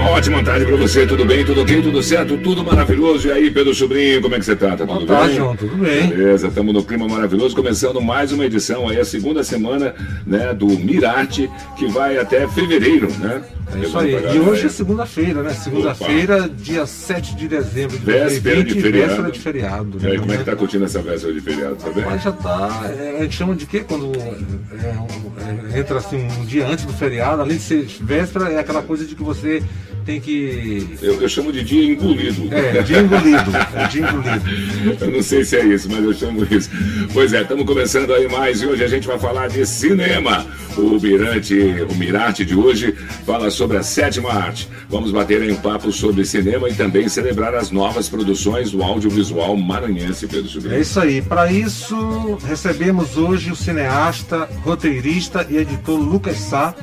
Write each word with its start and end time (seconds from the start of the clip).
Uma 0.00 0.10
ótima 0.10 0.42
tarde 0.42 0.64
pra 0.64 0.76
você, 0.76 1.06
tudo 1.06 1.24
bem, 1.24 1.44
tudo 1.44 1.60
ok, 1.60 1.82
tudo 1.82 2.02
certo, 2.02 2.38
tudo 2.38 2.64
maravilhoso. 2.64 3.28
E 3.28 3.32
aí, 3.32 3.50
Pedro 3.50 3.74
Sobrinho, 3.74 4.22
como 4.22 4.34
é 4.34 4.38
que 4.38 4.44
você 4.44 4.56
tá? 4.56 4.70
Tá 4.70 4.86
tudo 4.86 4.86
Boa 4.86 5.06
tarde, 5.06 5.28
bem? 5.28 5.36
João, 5.36 5.56
tudo 5.56 5.76
bem. 5.76 6.08
Beleza, 6.08 6.48
estamos 6.48 6.74
no 6.74 6.82
clima 6.82 7.06
maravilhoso, 7.06 7.54
começando 7.54 8.00
mais 8.00 8.32
uma 8.32 8.46
edição 8.46 8.88
aí, 8.88 8.98
a 8.98 9.04
segunda 9.04 9.44
semana, 9.44 9.94
né, 10.26 10.54
do 10.54 10.66
Mirarte, 10.66 11.50
que 11.76 11.86
vai 11.86 12.18
até 12.18 12.48
fevereiro, 12.48 13.08
né? 13.18 13.42
É 13.74 13.78
isso 13.86 13.98
aí. 13.98 14.12
E 14.34 14.40
hoje 14.40 14.66
é 14.66 14.68
segunda-feira, 14.68 15.42
né? 15.42 15.50
Segunda-feira, 15.50 16.48
dia 16.48 16.86
7 16.86 17.36
de 17.36 17.46
dezembro 17.46 17.98
de 17.98 18.04
Véspera 18.04 18.64
de 18.64 18.74
2020, 18.74 18.82
feriado. 18.82 19.08
véspera 19.08 19.30
de 19.30 19.40
feriado. 19.40 19.98
E 20.00 20.06
aí, 20.06 20.12
né? 20.12 20.18
como 20.18 20.32
é 20.32 20.36
que 20.38 20.44
tá 20.44 20.56
curtindo 20.56 20.84
essa 20.84 21.00
véspera 21.00 21.32
de 21.32 21.40
feriado, 21.40 21.76
tá 21.76 21.90
bem? 21.90 22.04
Mas 22.04 22.22
já 22.22 22.32
tá. 22.32 22.90
é, 22.98 23.18
a 23.18 23.22
gente 23.22 23.36
chama 23.36 23.54
de 23.54 23.66
quê? 23.66 23.84
Quando 23.86 24.12
é, 24.16 25.76
é, 25.76 25.78
entra 25.78 25.98
assim 25.98 26.26
um 26.40 26.44
dia 26.44 26.66
antes 26.66 26.84
do 26.84 26.92
feriado, 26.92 27.42
além 27.42 27.58
de 27.58 27.62
ser 27.62 27.86
véspera, 28.00 28.50
é 28.50 28.58
aquela 28.58 28.82
coisa 28.82 29.04
de 29.04 29.14
que 29.14 29.22
você 29.22 29.62
tem 30.04 30.20
que. 30.20 30.86
Eu, 31.02 31.20
eu 31.22 31.28
chamo 31.28 31.52
de 31.52 31.62
dia 31.62 31.92
engolido. 31.92 32.48
É, 32.54 32.82
dia 32.82 33.00
engolido. 33.00 33.50
É 33.74 33.86
dia 33.88 34.00
engolido. 34.02 35.00
Eu 35.04 35.10
não 35.10 35.22
sei 35.22 35.44
se 35.44 35.56
é 35.56 35.64
isso, 35.66 35.88
mas 35.90 36.02
eu 36.02 36.12
chamo 36.14 36.46
isso. 36.50 36.70
Pois 37.12 37.32
é, 37.32 37.42
estamos 37.42 37.64
começando 37.66 38.12
aí 38.14 38.26
mais 38.28 38.62
e 38.62 38.66
hoje 38.66 38.82
a 38.82 38.88
gente 38.88 39.06
vai 39.06 39.18
falar 39.18 39.48
de 39.48 39.64
cinema. 39.66 40.46
O 40.76 40.98
Mirante, 41.00 41.54
o 41.90 41.94
Mirarte 41.96 42.44
de 42.44 42.54
hoje 42.54 42.92
fala 43.26 43.50
sobre 43.50 43.76
a 43.76 43.82
sétima 43.82 44.32
arte. 44.32 44.68
Vamos 44.88 45.10
bater 45.10 45.42
aí 45.42 45.52
um 45.52 45.56
papo 45.56 45.92
sobre 45.92 46.24
cinema 46.24 46.68
e 46.68 46.74
também 46.74 47.08
celebrar 47.08 47.54
as 47.54 47.70
novas 47.70 48.08
produções 48.08 48.70
do 48.70 48.82
audiovisual 48.82 49.56
maranhense, 49.56 50.26
Pedro 50.26 50.46
É 50.46 50.52
Sobrinho. 50.52 50.80
isso 50.80 51.00
aí. 51.00 51.20
Para 51.20 51.52
isso, 51.52 52.38
recebemos 52.46 53.16
hoje 53.16 53.50
o 53.50 53.56
cineasta, 53.56 54.48
roteirista 54.62 55.46
e 55.50 55.56
editor 55.56 55.98
Lucas 55.98 56.36
Sá, 56.38 56.74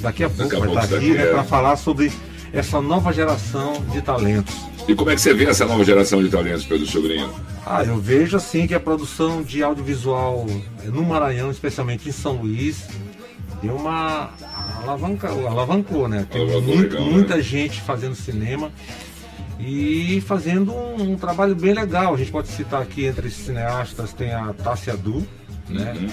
daqui 0.00 0.24
a 0.24 0.30
pouco 0.30 0.58
vai 0.60 0.84
estar 0.84 0.96
aqui 0.96 1.10
né, 1.10 1.22
é. 1.22 1.26
para 1.32 1.44
falar 1.44 1.76
sobre 1.76 2.12
essa 2.52 2.80
nova 2.80 3.12
geração 3.12 3.84
de 3.92 4.00
talentos. 4.02 4.54
E 4.86 4.94
como 4.94 5.10
é 5.10 5.14
que 5.14 5.20
você 5.20 5.34
vê 5.34 5.44
essa 5.44 5.66
nova 5.66 5.84
geração 5.84 6.22
de 6.22 6.30
talentos, 6.30 6.64
Pedro 6.64 6.86
Sobrinho? 6.86 7.30
Ah, 7.66 7.84
eu 7.84 7.98
vejo 7.98 8.36
assim 8.36 8.66
que 8.66 8.74
a 8.74 8.80
produção 8.80 9.42
de 9.42 9.62
audiovisual 9.62 10.46
eh, 10.82 10.86
no 10.86 11.02
Maranhão, 11.02 11.50
especialmente 11.50 12.08
em 12.08 12.12
São 12.12 12.36
Luís, 12.36 12.86
deu 13.62 13.76
uma 13.76 14.30
alavanca, 14.82 15.28
alavancou, 15.28 16.08
né? 16.08 16.26
Tem 16.30 16.40
Alavancou 16.40 16.74
muito- 16.74 16.92
legal, 16.94 17.06
né? 17.06 17.12
muita 17.12 17.42
gente 17.42 17.82
fazendo 17.82 18.14
cinema 18.14 18.72
e 19.60 20.22
fazendo 20.26 20.72
um, 20.72 21.12
um 21.12 21.16
trabalho 21.16 21.54
bem 21.54 21.74
legal. 21.74 22.14
A 22.14 22.16
gente 22.16 22.30
pode 22.30 22.48
citar 22.48 22.80
aqui 22.80 23.04
entre 23.04 23.28
esses 23.28 23.44
cineastas 23.44 24.14
tem 24.14 24.32
a 24.32 24.54
Tássia 24.54 24.96
Du, 24.96 25.26
né? 25.68 25.94
Uhum. 26.00 26.08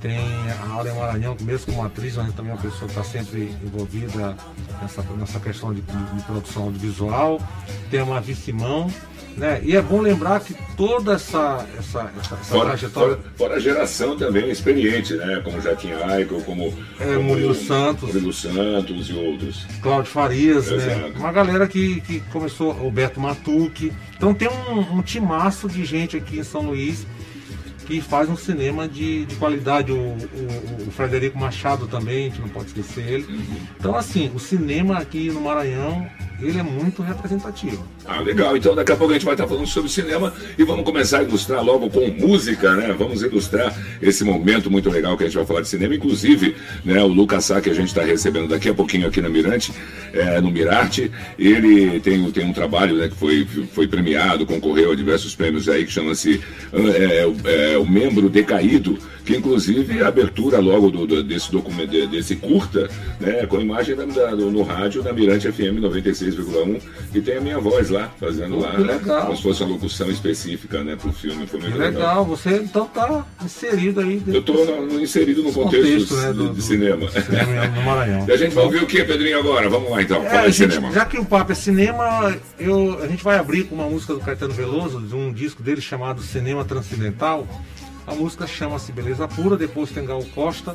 Tem 0.00 0.18
a 0.18 0.68
Áurea 0.72 0.94
Maranhão, 0.94 1.36
mesmo 1.40 1.72
como 1.72 1.84
atriz, 1.84 2.16
mas 2.16 2.32
também 2.34 2.52
é 2.52 2.54
uma 2.54 2.60
pessoa 2.62 2.82
que 2.88 2.98
está 2.98 3.04
sempre 3.04 3.52
envolvida 3.64 4.36
nessa, 4.80 5.02
nessa 5.18 5.40
questão 5.40 5.74
de, 5.74 5.80
de 5.80 6.22
produção 6.24 6.64
audiovisual. 6.64 7.40
Tem 7.90 8.00
a 8.00 8.04
Mavi 8.04 8.34
Simão, 8.34 8.88
né? 9.36 9.60
E 9.64 9.76
é 9.76 9.82
bom 9.82 10.00
lembrar 10.00 10.40
que 10.40 10.54
toda 10.76 11.14
essa, 11.14 11.66
essa, 11.78 12.12
essa, 12.18 12.34
essa 12.34 12.36
Fora, 12.36 12.68
trajetória. 12.70 13.16
fora, 13.16 13.32
fora 13.36 13.54
a 13.56 13.60
geração 13.60 14.16
também 14.16 14.48
experiente, 14.50 15.14
né? 15.14 15.40
Como 15.44 15.60
Jaquim 15.60 15.92
Aiko, 15.92 16.40
como, 16.42 16.72
É, 17.00 17.14
como 17.14 17.22
Murilo 17.22 17.54
Santos. 17.54 18.08
Murilo 18.08 18.32
Santos 18.32 19.10
e 19.10 19.12
outros. 19.14 19.66
Cláudio 19.82 20.10
Farias, 20.12 20.70
né? 20.70 20.76
Exato. 20.76 21.18
Uma 21.18 21.32
galera 21.32 21.66
que, 21.66 22.00
que 22.02 22.20
começou, 22.32 22.72
Roberto 22.72 23.20
Matuque. 23.20 23.92
Então 24.16 24.32
tem 24.34 24.48
um, 24.48 24.98
um 24.98 25.02
timaço 25.02 25.68
de 25.68 25.84
gente 25.84 26.16
aqui 26.16 26.38
em 26.38 26.44
São 26.44 26.62
Luís 26.62 27.06
que 27.88 28.02
faz 28.02 28.28
um 28.28 28.36
cinema 28.36 28.86
de, 28.86 29.24
de 29.24 29.34
qualidade. 29.36 29.90
O, 29.90 29.96
o- 29.96 30.86
o 30.86 30.90
Frederico 30.90 31.38
Machado 31.38 31.86
também, 31.88 32.26
a 32.26 32.28
gente 32.28 32.40
não 32.42 32.48
pode 32.50 32.66
esquecer 32.68 33.00
ele. 33.06 33.40
Então, 33.80 33.96
assim, 33.96 34.30
o 34.34 34.38
cinema 34.38 34.98
aqui 34.98 35.30
no 35.30 35.40
Maranhão, 35.40 36.06
ele 36.40 36.58
é 36.58 36.62
muito 36.62 37.02
representativo. 37.02 37.84
Ah, 38.06 38.20
legal. 38.20 38.56
Então 38.56 38.74
daqui 38.74 38.92
a 38.92 38.96
pouco 38.96 39.12
a 39.12 39.14
gente 39.14 39.24
vai 39.24 39.34
estar 39.34 39.46
falando 39.46 39.66
sobre 39.66 39.90
cinema 39.90 40.32
e 40.56 40.64
vamos 40.64 40.84
começar 40.84 41.18
a 41.18 41.22
ilustrar 41.22 41.64
logo 41.64 41.90
com 41.90 42.06
música, 42.08 42.74
né? 42.74 42.94
Vamos 42.96 43.22
ilustrar 43.22 43.74
esse 44.00 44.24
momento 44.24 44.70
muito 44.70 44.88
legal 44.88 45.16
que 45.16 45.24
a 45.24 45.26
gente 45.26 45.36
vai 45.36 45.46
falar 45.46 45.60
de 45.62 45.68
cinema. 45.68 45.94
Inclusive, 45.94 46.54
né, 46.84 47.02
o 47.02 47.08
Lucas 47.08 47.44
Sá, 47.44 47.60
que 47.60 47.70
a 47.70 47.74
gente 47.74 47.88
está 47.88 48.02
recebendo 48.02 48.48
daqui 48.48 48.68
a 48.68 48.74
pouquinho 48.74 49.08
aqui 49.08 49.20
na 49.20 49.28
Mirante, 49.28 49.72
é, 50.12 50.40
no 50.40 50.50
Mirarte, 50.50 51.10
ele 51.38 52.00
tem, 52.00 52.30
tem 52.30 52.44
um 52.44 52.52
trabalho 52.52 52.96
né, 52.96 53.08
que 53.08 53.16
foi, 53.16 53.46
foi 53.72 53.86
premiado, 53.86 54.46
concorreu 54.46 54.92
a 54.92 54.96
diversos 54.96 55.34
prêmios 55.34 55.68
aí, 55.68 55.84
que 55.84 55.92
chama-se 55.92 56.40
é, 56.72 57.72
é, 57.72 57.78
O 57.78 57.86
Membro 57.86 58.28
Decaído, 58.28 58.98
que 59.28 59.36
inclusive 59.36 59.98
é 59.98 60.02
a 60.04 60.08
abertura 60.08 60.58
logo 60.58 60.90
do, 60.90 61.06
do- 61.06 61.22
desse 61.22 61.52
documento, 61.52 61.90
de- 61.90 62.06
desse 62.06 62.34
curta, 62.34 62.88
né, 63.20 63.44
com 63.46 63.60
imagem 63.60 63.94
da- 63.94 64.06
da- 64.06 64.34
do- 64.34 64.50
no 64.50 64.62
rádio 64.62 65.02
da 65.02 65.12
Mirante 65.12 65.52
FM 65.52 65.78
96,1, 65.82 66.80
e 67.14 67.20
tem 67.20 67.36
a 67.36 67.40
minha 67.42 67.58
voz 67.58 67.90
lá, 67.90 68.10
fazendo 68.18 68.58
lá, 68.58 68.70
que 68.70 68.80
né, 68.82 68.94
legal. 68.94 69.26
como 69.26 69.36
se 69.36 69.42
fosse 69.42 69.62
uma 69.62 69.72
locução 69.72 70.10
específica 70.10 70.82
né, 70.82 70.96
para 70.96 71.10
o 71.10 71.12
filme. 71.12 71.46
Foi 71.46 71.60
Que 71.60 71.66
muito 71.66 71.78
legal, 71.78 72.24
você 72.24 72.56
então 72.56 72.86
tá 72.86 73.26
inserido 73.44 74.00
aí 74.00 74.22
Eu 74.26 74.40
estou 74.40 74.88
inserido 74.98 75.42
no 75.42 75.52
contexto, 75.52 75.84
contexto, 76.08 76.16
né, 76.16 76.26
de, 76.28 76.38
do- 76.38 76.54
de 76.54 76.62
cinema. 76.62 77.10
cinema 77.10 77.66
no 77.66 77.82
Maranhão. 77.82 78.24
E 78.28 78.32
a 78.32 78.36
gente 78.38 78.54
vai 78.54 78.64
ouvir 78.64 78.82
o 78.82 78.86
que, 78.86 79.04
Pedrinho, 79.04 79.38
agora? 79.38 79.68
Vamos 79.68 79.90
lá 79.90 80.00
então, 80.00 80.22
É, 80.24 80.38
a 80.38 80.48
gente- 80.48 80.72
cinema. 80.74 80.90
já 80.90 81.04
que 81.04 81.18
o 81.18 81.24
papo 81.26 81.52
é 81.52 81.54
cinema, 81.54 82.34
eu, 82.58 82.98
a 83.02 83.06
gente 83.06 83.22
vai 83.22 83.36
abrir 83.38 83.64
com 83.64 83.74
uma 83.74 83.90
música 83.90 84.14
do 84.14 84.20
Caetano 84.20 84.54
Veloso, 84.54 85.02
de 85.02 85.14
um 85.14 85.30
disco 85.30 85.62
dele 85.62 85.82
chamado 85.82 86.22
Cinema 86.22 86.64
Transcendental. 86.64 87.46
A 88.08 88.14
música 88.14 88.46
chama-se 88.46 88.90
Beleza 88.92 89.28
Pura, 89.28 89.56
depois 89.56 89.90
tem 89.90 90.04
Gal 90.04 90.22
Costa, 90.34 90.74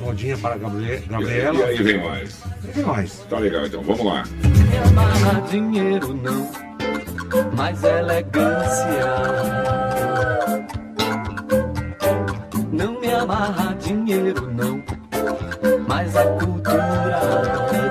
Modinha 0.00 0.36
para 0.38 0.56
Gabrie- 0.56 0.94
E, 0.94 1.00
Gabriela. 1.08 1.58
e 1.58 1.62
aí 1.64 1.82
vem 1.82 2.02
mais. 2.02 2.40
E 2.64 2.66
vem 2.72 2.84
mais. 2.84 3.18
Tá 3.28 3.38
legal 3.38 3.66
então, 3.66 3.82
vamos 3.82 4.04
lá. 4.04 4.24
me 4.24 4.78
amarra 4.88 5.40
dinheiro 5.50 6.14
não, 6.14 6.50
mas 7.56 7.82
elegância. 7.84 9.12
Não 12.72 13.00
me 13.00 13.12
amarra 13.12 13.74
dinheiro 13.74 14.50
não, 14.50 14.82
mas 15.86 16.16
a 16.16 16.24
cultura. 16.24 17.20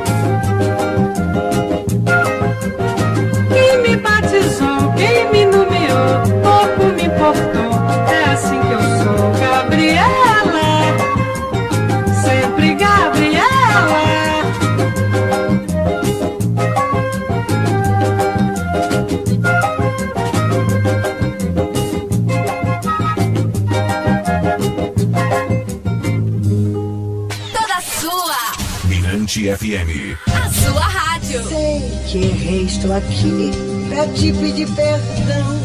Mirante 29.40 29.56
FM. 29.56 30.19
A 30.34 30.50
sua 30.50 30.81
rádio. 30.81 31.42
Sei 31.48 31.90
que 32.06 32.19
errei, 32.19 32.62
estou 32.64 32.92
aqui 32.92 33.50
pra 33.88 34.06
te 34.08 34.32
pedir 34.32 34.69
perdão. 34.69 35.60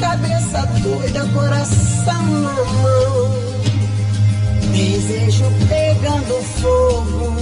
Cabeça 0.00 0.66
doida, 0.82 1.26
coração 1.34 2.26
na 2.26 2.54
mão. 2.64 3.34
Desejo 4.72 5.44
pegando 5.68 6.42
fogo. 6.60 7.34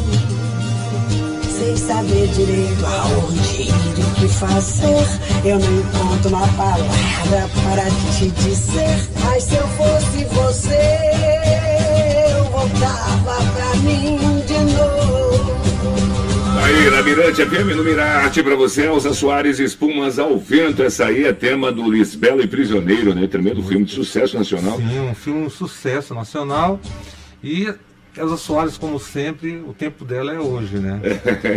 Sem 1.58 1.76
saber 1.76 2.26
direito 2.28 2.84
aonde 2.84 3.62
ir 3.62 3.74
e 3.98 4.00
o 4.00 4.14
que 4.16 4.28
fazer. 4.28 5.06
Eu 5.44 5.58
não 5.58 5.78
encontro 5.78 6.28
uma 6.30 6.48
palavra 6.48 7.50
para 7.62 7.84
te 8.16 8.30
dizer. 8.30 9.08
Mas 9.24 9.44
se 9.44 9.54
eu 9.54 9.68
fosse 9.68 10.24
você, 10.24 11.10
eu 12.36 12.44
voltava 12.50 13.36
pra 13.54 13.74
mim. 13.76 14.31
Aí, 16.64 16.90
na 16.90 17.02
Mirante 17.02 17.44
FM, 17.44 17.74
no 17.76 17.82
Mirarte, 17.84 18.42
pra 18.42 18.54
você, 18.54 18.86
Elza 18.86 19.12
Soares, 19.12 19.58
Espumas 19.58 20.18
ao 20.18 20.38
Vento. 20.38 20.82
Essa 20.82 21.06
aí 21.06 21.24
é 21.24 21.32
tema 21.32 21.72
do 21.72 21.90
Lisbelo 21.90 22.40
e 22.42 22.46
Prisioneiro, 22.46 23.14
né? 23.14 23.26
Tremendo 23.26 23.62
filme 23.62 23.84
de 23.84 23.92
sucesso 23.92 24.38
nacional. 24.38 24.76
Sim, 24.76 25.00
um 25.00 25.14
filme 25.14 25.44
um 25.46 25.50
sucesso 25.50 26.14
nacional. 26.14 26.78
E 27.42 27.72
Elza 28.16 28.36
Soares, 28.36 28.78
como 28.78 29.00
sempre, 29.00 29.56
o 29.66 29.72
tempo 29.72 30.04
dela 30.04 30.32
é 30.32 30.38
hoje, 30.38 30.76
né? 30.76 31.00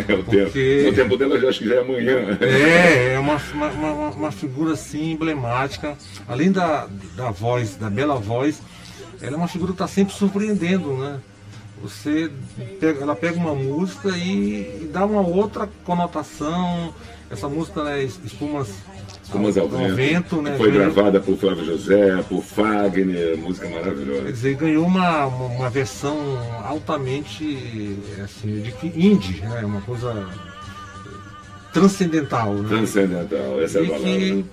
É, 0.07 0.13
o 0.13 0.23
tempo. 0.23 0.45
Porque- 0.45 0.87
O 0.89 0.93
tempo 0.93 1.17
dela 1.17 1.35
eu 1.35 1.49
acho 1.49 1.59
que 1.59 1.67
já 1.69 1.75
é 1.75 1.81
amanhã. 1.81 2.37
É, 2.41 3.13
é 3.13 3.19
uma, 3.19 3.39
uma, 3.53 3.67
uma, 3.69 4.09
uma 4.09 4.31
figura 4.31 4.73
assim 4.73 5.11
emblemática. 5.11 5.95
Além 6.27 6.51
da, 6.51 6.87
da 7.15 7.29
voz, 7.29 7.75
da 7.75 7.89
bela 7.91 8.15
voz, 8.15 8.59
ela 9.21 9.33
é 9.35 9.37
uma 9.37 9.47
figura 9.47 9.71
que 9.71 9.75
está 9.75 9.87
sempre 9.87 10.15
surpreendendo, 10.15 10.93
né? 10.97 11.19
Você 11.87 12.31
pega, 12.79 13.01
ela 13.01 13.15
pega 13.15 13.37
uma 13.37 13.53
música 13.55 14.09
e, 14.09 14.81
e 14.83 14.89
dá 14.91 15.05
uma 15.05 15.21
outra 15.21 15.69
conotação. 15.83 16.93
Essa 17.29 17.49
música, 17.49 17.83
né, 17.83 18.03
Espumas, 18.03 18.69
Espumas 19.23 19.57
ao 19.57 19.67
Vento, 19.67 20.41
né? 20.43 20.51
que 20.51 20.57
foi 20.57 20.71
ganhou- 20.71 20.93
gravada 20.93 21.19
por 21.19 21.35
Flávio 21.37 21.65
José, 21.65 22.23
por 22.29 22.43
Fagner, 22.43 23.35
música 23.37 23.67
Quer 23.67 23.79
maravilhosa. 23.79 24.31
dizer, 24.31 24.55
ganhou 24.55 24.85
uma, 24.85 25.25
uma, 25.25 25.69
versão 25.69 26.15
altamente 26.63 27.97
assim, 28.23 28.61
de 28.61 28.73
indie, 29.07 29.41
né? 29.41 29.61
Uma 29.65 29.81
coisa 29.81 30.27
transcendental. 31.73 32.53
Né? 32.53 32.69
Transcendental, 32.69 33.61
essa 33.61 33.79
é 33.79 33.81
a 33.81 33.83
E 33.83 33.87
palavra. 33.87 34.07
que, 34.09 34.45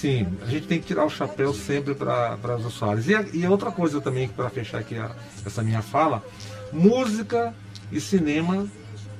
sim, 0.00 0.26
a 0.42 0.50
gente 0.50 0.66
tem 0.66 0.78
que 0.80 0.86
tirar 0.86 1.04
o 1.04 1.10
chapéu 1.10 1.52
sempre 1.52 1.94
para 1.94 2.56
os 2.56 2.72
Soares. 2.74 3.06
E, 3.08 3.38
e 3.38 3.46
outra 3.46 3.70
coisa 3.70 4.00
também, 4.00 4.28
para 4.28 4.48
fechar 4.48 4.78
aqui 4.78 4.96
a- 4.96 5.10
essa 5.44 5.62
minha 5.62 5.82
fala, 5.82 6.22
música 6.72 7.52
e 7.92 8.00
cinema 8.00 8.66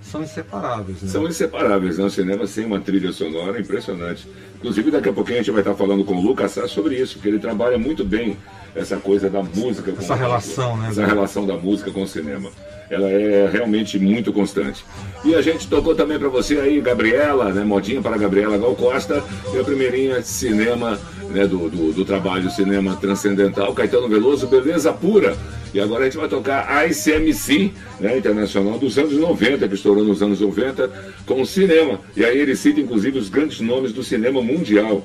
são 0.02 0.22
inseparáveis. 0.22 1.02
Né? 1.02 1.08
São 1.08 1.26
inseparáveis, 1.28 1.98
né? 1.98 2.04
O 2.04 2.10
cinema 2.10 2.46
sem 2.46 2.64
uma 2.64 2.80
trilha 2.80 3.12
sonora 3.12 3.60
impressionante. 3.60 4.26
Inclusive, 4.56 4.90
daqui 4.90 5.08
a 5.08 5.12
pouquinho 5.12 5.38
a 5.38 5.42
gente 5.42 5.50
vai 5.52 5.60
estar 5.60 5.74
falando 5.74 6.04
com 6.04 6.14
o 6.14 6.20
Lucas 6.22 6.52
Sá 6.52 6.66
sobre 6.66 6.96
isso, 6.96 7.14
porque 7.14 7.28
ele 7.28 7.38
trabalha 7.38 7.78
muito 7.78 8.04
bem 8.04 8.36
essa 8.74 8.96
coisa 8.96 9.28
da 9.28 9.42
música. 9.42 9.92
com 9.92 10.00
Essa 10.00 10.14
relação, 10.14 10.76
né? 10.76 10.88
Essa 10.88 11.06
relação 11.06 11.46
da 11.46 11.56
música 11.56 11.90
com 11.90 12.02
o 12.02 12.06
cinema. 12.08 12.50
Ela 12.90 13.08
é 13.08 13.48
realmente 13.48 14.00
muito 14.00 14.32
constante. 14.32 14.84
E 15.24 15.32
a 15.36 15.40
gente 15.40 15.68
tocou 15.68 15.94
também 15.94 16.18
para 16.18 16.28
você 16.28 16.58
aí, 16.58 16.80
Gabriela, 16.80 17.52
né? 17.52 17.62
Modinha 17.62 18.02
para 18.02 18.18
Gabriela 18.18 18.58
Gal 18.58 18.74
Costa, 18.74 19.22
e 19.54 19.58
a 19.60 19.62
primeirinha 19.62 20.20
de 20.20 20.26
cinema, 20.26 20.98
né? 21.30 21.46
Do, 21.46 21.70
do, 21.70 21.92
do 21.92 22.04
trabalho 22.04 22.50
cinema 22.50 22.96
transcendental, 22.96 23.72
Caetano 23.74 24.08
Veloso, 24.08 24.48
Beleza 24.48 24.92
Pura. 24.92 25.36
E 25.72 25.78
agora 25.78 26.00
a 26.02 26.04
gente 26.06 26.16
vai 26.16 26.28
tocar 26.28 26.68
a 26.68 26.84
ICMC, 26.84 27.70
né, 28.00 28.18
internacional 28.18 28.76
dos 28.76 28.98
anos 28.98 29.12
90, 29.12 29.68
que 29.68 29.74
estourou 29.76 30.02
nos 30.02 30.20
anos 30.20 30.40
90, 30.40 30.90
com 31.24 31.40
o 31.40 31.46
cinema. 31.46 32.00
E 32.16 32.24
aí 32.24 32.38
ele 32.38 32.56
cita, 32.56 32.80
inclusive, 32.80 33.16
os 33.20 33.28
grandes 33.28 33.60
nomes 33.60 33.92
do 33.92 34.02
cinema 34.02 34.42
mundial. 34.42 35.00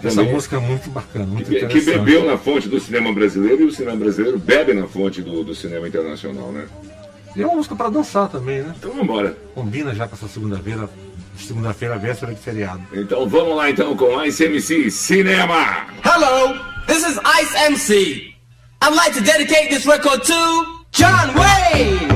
que 0.00 0.06
Essa 0.06 0.16
também- 0.16 0.32
música 0.32 0.56
é 0.56 0.60
muito 0.60 0.88
bacana, 0.88 1.26
muito 1.26 1.50
que, 1.50 1.66
que 1.66 1.80
bebeu 1.82 2.24
na 2.24 2.38
fonte 2.38 2.66
do 2.66 2.80
cinema 2.80 3.12
brasileiro 3.12 3.64
e 3.64 3.66
o 3.66 3.70
cinema 3.70 3.96
brasileiro 3.96 4.38
bebe 4.38 4.72
na 4.72 4.86
fonte 4.86 5.20
do, 5.20 5.44
do 5.44 5.54
cinema 5.54 5.86
internacional, 5.86 6.50
né? 6.50 6.64
E 7.36 7.42
é 7.42 7.46
uma 7.46 7.56
música 7.56 7.76
para 7.76 7.90
dançar 7.90 8.30
também, 8.30 8.62
né? 8.62 8.74
Então 8.78 8.90
vamos 8.90 9.04
embora. 9.04 9.36
Combina 9.54 9.94
já 9.94 10.08
com 10.08 10.16
essa 10.16 10.26
segunda-feira, 10.26 10.88
segunda-feira, 11.38 11.98
véspera 11.98 12.34
de 12.34 12.40
feriado. 12.40 12.82
Então 12.94 13.28
vamos 13.28 13.54
lá 13.54 13.68
então 13.68 13.94
com 13.94 14.18
a 14.18 14.26
ICMC 14.26 14.90
Cinema! 14.90 15.86
Hello, 16.02 16.58
this 16.86 17.06
is 17.06 17.18
Ice 17.42 17.54
MC. 17.66 18.34
I'd 18.82 18.94
like 18.94 19.12
to 19.12 19.20
dedicate 19.22 19.68
this 19.68 19.84
record 19.86 20.22
to 20.22 20.86
John 20.92 21.34
Wayne, 21.34 22.15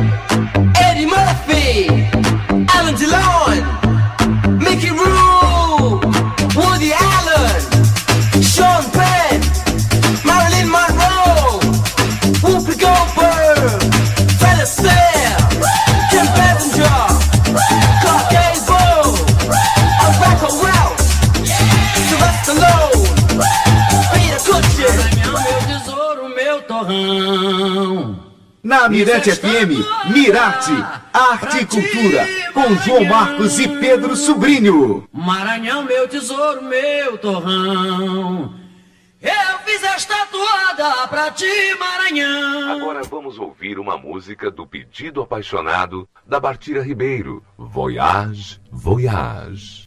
Na 28.71 28.89
Mirante 28.89 29.33
FM, 29.33 29.85
Mirarte, 30.13 30.71
Arte 31.13 31.59
e 31.59 31.67
Cultura, 31.67 32.25
com 32.55 32.73
João 32.77 33.05
Marcos 33.05 33.59
e 33.59 33.67
Pedro 33.67 34.15
Sobrinho. 34.15 35.09
Maranhão, 35.13 35.83
meu 35.83 36.07
tesouro, 36.07 36.63
meu 36.63 37.19
torrão. 37.19 38.55
Eu 39.21 39.59
fiz 39.65 39.83
esta 39.83 40.25
toada 40.27 41.09
pra 41.09 41.33
ti, 41.33 41.51
Maranhão. 41.81 42.71
Agora 42.71 43.03
vamos 43.03 43.41
ouvir 43.41 43.77
uma 43.77 43.99
música 43.99 44.53
do 44.53 44.65
Pedido 44.65 45.21
Apaixonado 45.21 46.09
da 46.25 46.39
Bartira 46.39 46.81
Ribeiro. 46.81 47.43
Voyage, 47.59 48.61
Voyage. 48.71 49.85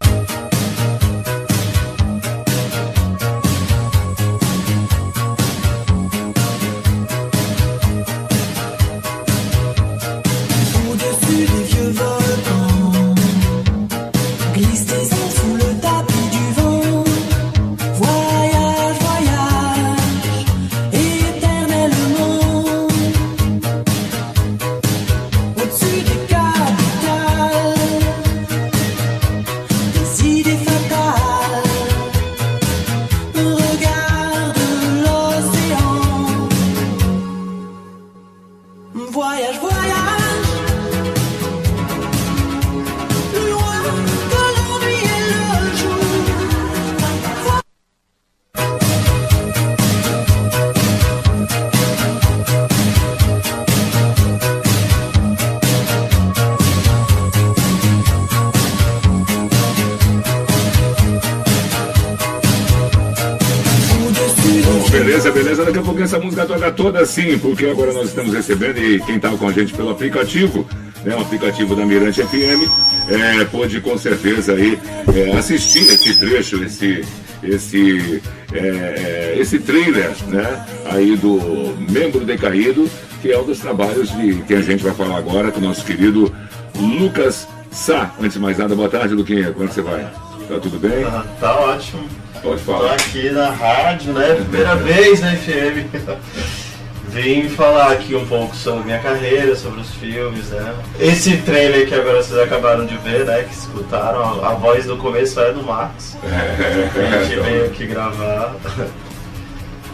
Essa 66.04 66.20
música 66.20 66.46
toca 66.46 66.72
toda 66.72 67.00
assim, 67.00 67.38
porque 67.40 67.66
agora 67.66 67.94
nós 67.94 68.10
estamos 68.10 68.34
recebendo 68.34 68.78
e 68.78 69.00
quem 69.02 69.16
está 69.16 69.30
com 69.30 69.48
a 69.48 69.52
gente 69.52 69.74
pelo 69.74 69.90
aplicativo, 69.90 70.68
né, 71.04 71.16
o 71.16 71.22
aplicativo 71.22 71.76
da 71.76 71.86
Mirante 71.86 72.22
FM, 72.24 72.70
é, 73.10 73.46
pôde 73.46 73.82
com 73.82 73.98
certeza 73.98 74.54
aí 74.54 74.78
é, 75.16 75.38
assistir 75.38 75.82
esse 75.92 76.18
trecho, 76.18 76.64
esse 76.64 77.04
esse 77.44 78.22
é, 78.54 78.58
é, 78.58 79.36
esse 79.38 79.60
trailer, 79.60 80.12
né, 80.28 80.66
aí 80.86 81.18
do 81.18 81.76
membro 81.92 82.22
decaído, 82.24 82.90
que 83.22 83.32
é 83.32 83.40
um 83.40 83.46
dos 83.46 83.60
trabalhos 83.60 84.10
de 84.12 84.36
que 84.44 84.54
a 84.54 84.62
gente 84.62 84.84
vai 84.84 84.94
falar 84.94 85.18
agora 85.18 85.52
com 85.52 85.60
o 85.60 85.64
nosso 85.64 85.84
querido 85.84 86.34
Lucas 86.80 87.48
Sá. 87.72 88.14
Antes 88.20 88.34
de 88.34 88.40
mais 88.40 88.58
nada, 88.58 88.76
boa 88.76 88.88
tarde, 88.90 89.16
Luquinha. 89.16 89.52
Como 89.52 89.66
é 89.66 89.68
você 89.68 89.82
vai? 89.82 90.02
Tá 90.48 90.60
tudo 90.62 90.80
bem? 90.80 91.04
Ah, 91.06 91.26
Tá 91.40 91.60
ótimo. 91.60 92.04
Pode 92.44 92.62
Tô 92.62 92.74
falar. 92.74 92.94
aqui 92.96 93.30
na 93.32 93.50
rádio, 93.52 94.12
né? 94.12 94.36
Primeira 94.36 94.76
vez 94.76 95.22
na 95.22 95.32
FM. 95.32 95.88
Vim 97.08 97.48
falar 97.48 97.92
aqui 97.92 98.16
um 98.16 98.26
pouco 98.26 98.56
sobre 98.56 98.84
minha 98.86 99.00
carreira, 99.00 99.56
sobre 99.56 99.80
os 99.80 99.92
filmes, 99.92 100.48
né? 100.50 100.74
Esse 101.00 101.38
trailer 101.38 101.88
que 101.88 101.94
agora 101.94 102.22
vocês 102.22 102.38
acabaram 102.40 102.86
de 102.86 102.98
ver, 102.98 103.24
né? 103.26 103.44
Que 103.44 103.54
escutaram, 103.54 104.44
a, 104.44 104.56
voz 104.56 104.86
do 104.86 104.98
começo 104.98 105.40
é 105.40 105.54
do 105.54 105.64
Marcos. 105.64 106.18
A 106.26 107.24
gente 107.24 107.40
veio 107.40 107.66
aqui 107.66 107.86
gravar. 107.86 108.56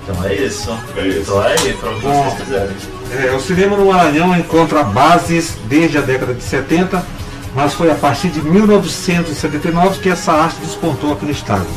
Então 0.01 0.25
é 0.25 0.33
isso. 0.33 0.75
É 0.95 1.07
isso. 1.07 1.31
Tô 1.31 1.39
aí 1.39 1.73
pra 1.73 1.91
o 1.91 1.95
que 1.95 2.01
Bom. 2.01 2.23
vocês 2.23 2.41
quiserem. 2.41 2.75
É, 3.21 3.31
o 3.35 3.39
cinema 3.39 3.77
no 3.77 3.85
Maranhão 3.87 4.35
encontra 4.35 4.81
bases 4.83 5.57
desde 5.65 5.97
a 5.97 6.01
década 6.01 6.33
de 6.33 6.41
70, 6.41 7.05
mas 7.53 7.73
foi 7.73 7.91
a 7.91 7.95
partir 7.95 8.29
de 8.29 8.41
1979 8.41 9.99
que 9.99 10.09
essa 10.09 10.31
arte 10.31 10.55
despontou 10.61 11.13
aqui 11.13 11.25
no 11.25 11.31
estado. 11.31 11.67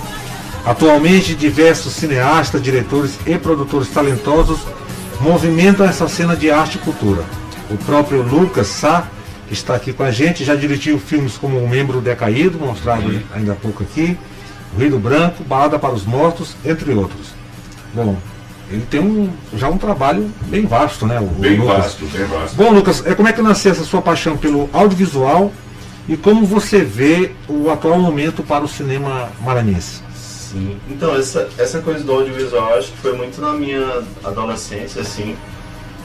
Atualmente, 0.64 1.34
diversos 1.34 1.92
cineastas, 1.94 2.62
diretores 2.62 3.18
e 3.26 3.36
produtores 3.36 3.88
talentosos 3.88 4.60
movimentam 5.20 5.86
essa 5.86 6.08
cena 6.08 6.36
de 6.36 6.50
arte 6.50 6.76
e 6.76 6.80
cultura. 6.80 7.24
O 7.70 7.76
próprio 7.76 8.22
Lucas 8.22 8.68
Sá 8.68 9.08
que 9.52 9.58
está 9.58 9.74
aqui 9.74 9.92
com 9.92 10.02
a 10.02 10.10
gente. 10.10 10.44
Já 10.44 10.54
dirigiu 10.54 10.98
filmes 10.98 11.36
como 11.36 11.58
O 11.58 11.68
Membro 11.68 12.00
Decaído, 12.00 12.58
mostrado 12.58 13.20
ainda 13.34 13.52
há 13.52 13.54
pouco 13.54 13.82
aqui, 13.82 14.16
O 14.74 14.80
Rio 14.80 14.98
Branco, 14.98 15.44
Balada 15.44 15.78
para 15.78 15.92
os 15.92 16.04
Mortos, 16.04 16.56
entre 16.64 16.92
outros. 16.92 17.34
Bom, 17.92 18.16
ele 18.70 18.86
tem 18.90 19.00
um, 19.00 19.30
já 19.54 19.68
um 19.68 19.76
trabalho 19.76 20.30
bem 20.46 20.64
vasto, 20.64 21.06
né? 21.06 21.20
O, 21.20 21.26
Bem 21.26 21.60
o 21.60 21.66
vasto, 21.66 22.06
bem 22.06 22.24
vasto. 22.24 22.56
Bom, 22.56 22.70
Lucas, 22.70 23.04
é, 23.06 23.14
como 23.14 23.28
é 23.28 23.32
que 23.32 23.42
nasceu 23.42 23.72
essa 23.72 23.84
sua 23.84 24.00
paixão 24.00 24.36
pelo 24.38 24.70
audiovisual 24.72 25.52
e 26.08 26.16
como 26.16 26.46
você 26.46 26.82
vê 26.82 27.32
o 27.46 27.70
atual 27.70 27.98
momento 27.98 28.42
para 28.42 28.64
o 28.64 28.68
cinema 28.68 29.28
maranhense? 29.44 30.00
Sim. 30.52 30.78
Então, 30.90 31.16
essa, 31.16 31.48
essa 31.56 31.80
coisa 31.80 32.04
do 32.04 32.12
audiovisual 32.12 32.74
acho 32.74 32.92
que 32.92 32.98
foi 32.98 33.14
muito 33.14 33.40
na 33.40 33.54
minha 33.54 34.02
adolescência, 34.22 35.00
assim, 35.00 35.34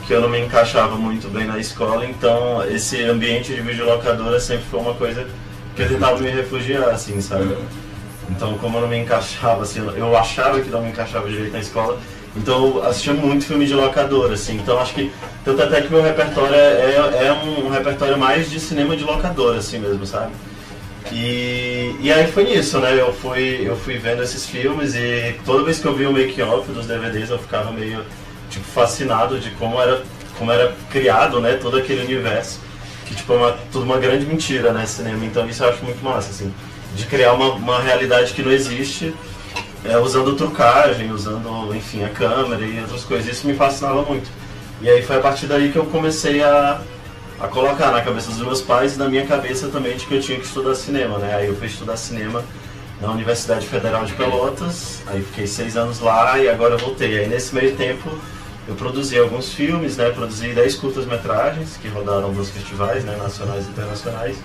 que 0.06 0.14
eu 0.14 0.22
não 0.22 0.30
me 0.30 0.40
encaixava 0.40 0.96
muito 0.96 1.28
bem 1.28 1.46
na 1.46 1.60
escola, 1.60 2.06
então 2.06 2.66
esse 2.66 3.04
ambiente 3.04 3.54
de 3.54 3.62
videolocadora 3.62 4.40
sempre 4.40 4.64
foi 4.72 4.80
uma 4.80 4.94
coisa 4.94 5.28
que 5.76 5.82
eu 5.82 5.90
tentava 5.90 6.18
me 6.18 6.30
refugiar, 6.30 6.90
assim, 6.90 7.20
sabe? 7.20 7.58
Então, 8.30 8.58
como 8.58 8.78
eu 8.78 8.82
não 8.82 8.88
me 8.88 8.98
encaixava, 8.98 9.64
assim, 9.64 9.86
eu 9.96 10.18
achava 10.18 10.62
que 10.62 10.70
não 10.70 10.82
me 10.82 10.90
encaixava 10.90 11.30
direito 11.30 11.52
na 11.52 11.60
escola, 11.60 12.00
então 12.38 12.68
eu 12.68 12.86
assistia 12.86 13.14
muito 13.14 13.46
filme 13.46 13.66
de 13.66 13.74
locadora, 13.74 14.34
assim, 14.34 14.56
então 14.56 14.80
acho 14.80 14.94
que, 14.94 15.12
tanto 15.44 15.62
até 15.62 15.82
que 15.82 15.92
meu 15.92 16.02
repertório 16.02 16.56
é, 16.56 17.26
é 17.28 17.34
um, 17.34 17.66
um 17.66 17.70
repertório 17.70 18.18
mais 18.18 18.50
de 18.50 18.62
cinema 18.62 18.96
de 18.96 19.04
locadora, 19.04 19.60
assim 19.60 19.80
mesmo, 19.80 20.06
sabe? 20.06 20.32
E, 21.12 21.96
e 22.02 22.12
aí 22.12 22.32
foi 22.32 22.44
nisso, 22.44 22.80
né? 22.80 23.00
Eu 23.00 23.14
fui, 23.14 23.62
eu 23.68 23.76
fui 23.76 23.98
vendo 23.98 24.24
esses 24.24 24.46
filmes 24.46 24.96
e 24.96 25.36
toda 25.46 25.64
vez 25.64 25.80
que 25.80 25.86
eu 25.86 25.96
via 25.96 26.10
o 26.10 26.14
make-off 26.14 26.72
dos 26.72 26.86
DVDs 26.86 27.30
eu 27.30 27.40
ficava 27.40 27.72
meio 27.72 28.04
tipo, 28.50 28.66
fascinado 28.66 29.40
de 29.40 29.52
como 29.52 29.82
era, 29.82 30.02
como 30.38 30.52
era 30.52 30.74
criado 30.90 31.40
né, 31.40 31.54
todo 31.54 31.78
aquele 31.78 32.02
universo. 32.02 32.60
Que 33.06 33.16
tipo, 33.16 33.34
é 33.34 33.38
uma, 33.38 33.52
tudo 33.72 33.86
uma 33.86 33.98
grande 33.98 34.26
mentira, 34.26 34.72
né, 34.72 34.86
cinema. 34.86 35.24
Então 35.26 35.48
isso 35.48 35.64
eu 35.64 35.70
acho 35.70 35.84
muito 35.84 36.04
massa, 36.04 36.30
assim. 36.30 36.54
De 36.96 37.06
criar 37.06 37.34
uma, 37.34 37.54
uma 37.54 37.82
realidade 37.82 38.34
que 38.34 38.42
não 38.42 38.52
existe, 38.52 39.14
é, 39.86 39.98
usando 39.98 40.36
trucagem, 40.36 41.12
usando, 41.12 41.74
enfim, 41.76 42.04
a 42.04 42.10
câmera 42.10 42.66
e 42.66 42.80
outras 42.82 43.04
coisas. 43.04 43.32
Isso 43.32 43.48
me 43.48 43.54
fascinava 43.54 44.02
muito. 44.02 44.30
E 44.82 44.90
aí 44.90 45.02
foi 45.02 45.16
a 45.16 45.20
partir 45.20 45.48
daí 45.48 45.72
que 45.72 45.78
eu 45.78 45.86
comecei 45.86 46.44
a, 46.44 46.82
a 47.40 47.48
colocar 47.48 47.92
na 47.92 48.02
cabeça 48.02 48.30
dos 48.30 48.42
meus 48.42 48.62
pais 48.62 48.96
e 48.96 49.00
na 49.00 49.08
minha 49.08 49.26
cabeça 49.26 49.68
também 49.68 49.96
de 49.96 50.06
que 50.06 50.16
eu 50.16 50.22
tinha 50.22 50.40
que 50.40 50.46
estudar 50.46 50.74
cinema, 50.76 51.20
né? 51.20 51.36
Aí 51.36 51.48
eu 51.48 51.56
fui 51.56 51.68
estudar 51.68 51.96
cinema 51.98 52.44
na 53.00 53.12
Universidade 53.12 53.68
Federal 53.68 54.06
de 54.06 54.14
Pelotas, 54.14 55.04
aí 55.06 55.22
fiquei 55.22 55.46
seis 55.46 55.78
anos 55.78 56.00
lá 56.00 56.40
e 56.40 56.50
agora 56.50 56.78
voltei. 56.78 57.20
Aí 57.20 57.28
nesse 57.28 57.54
meio 57.54 57.76
tempo 57.76 58.10
eu 58.68 58.76
produzi 58.76 59.20
alguns 59.20 59.54
filmes, 59.54 59.98
né? 59.98 60.10
Produzi 60.10 60.48
dez 60.54 60.76
curtas-metragens 60.76 61.78
que 61.78 61.88
rodaram 61.88 62.32
nos 62.32 62.50
festivais, 62.50 63.04
né? 63.04 63.16
Nacionais 63.18 63.68
e 63.68 63.70
internacionais. 63.70 64.38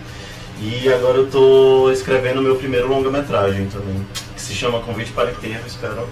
E 0.61 0.93
agora 0.93 1.17
eu 1.17 1.25
estou 1.25 1.91
escrevendo 1.91 2.39
o 2.39 2.43
meu 2.43 2.57
primeiro 2.57 2.87
longa-metragem 2.89 3.67
também, 3.67 4.07
que 4.35 4.41
se 4.41 4.55
chama 4.55 4.81
Convite 4.81 5.11
para 5.13 5.31
Enterro, 5.31 5.67
espero 5.67 6.07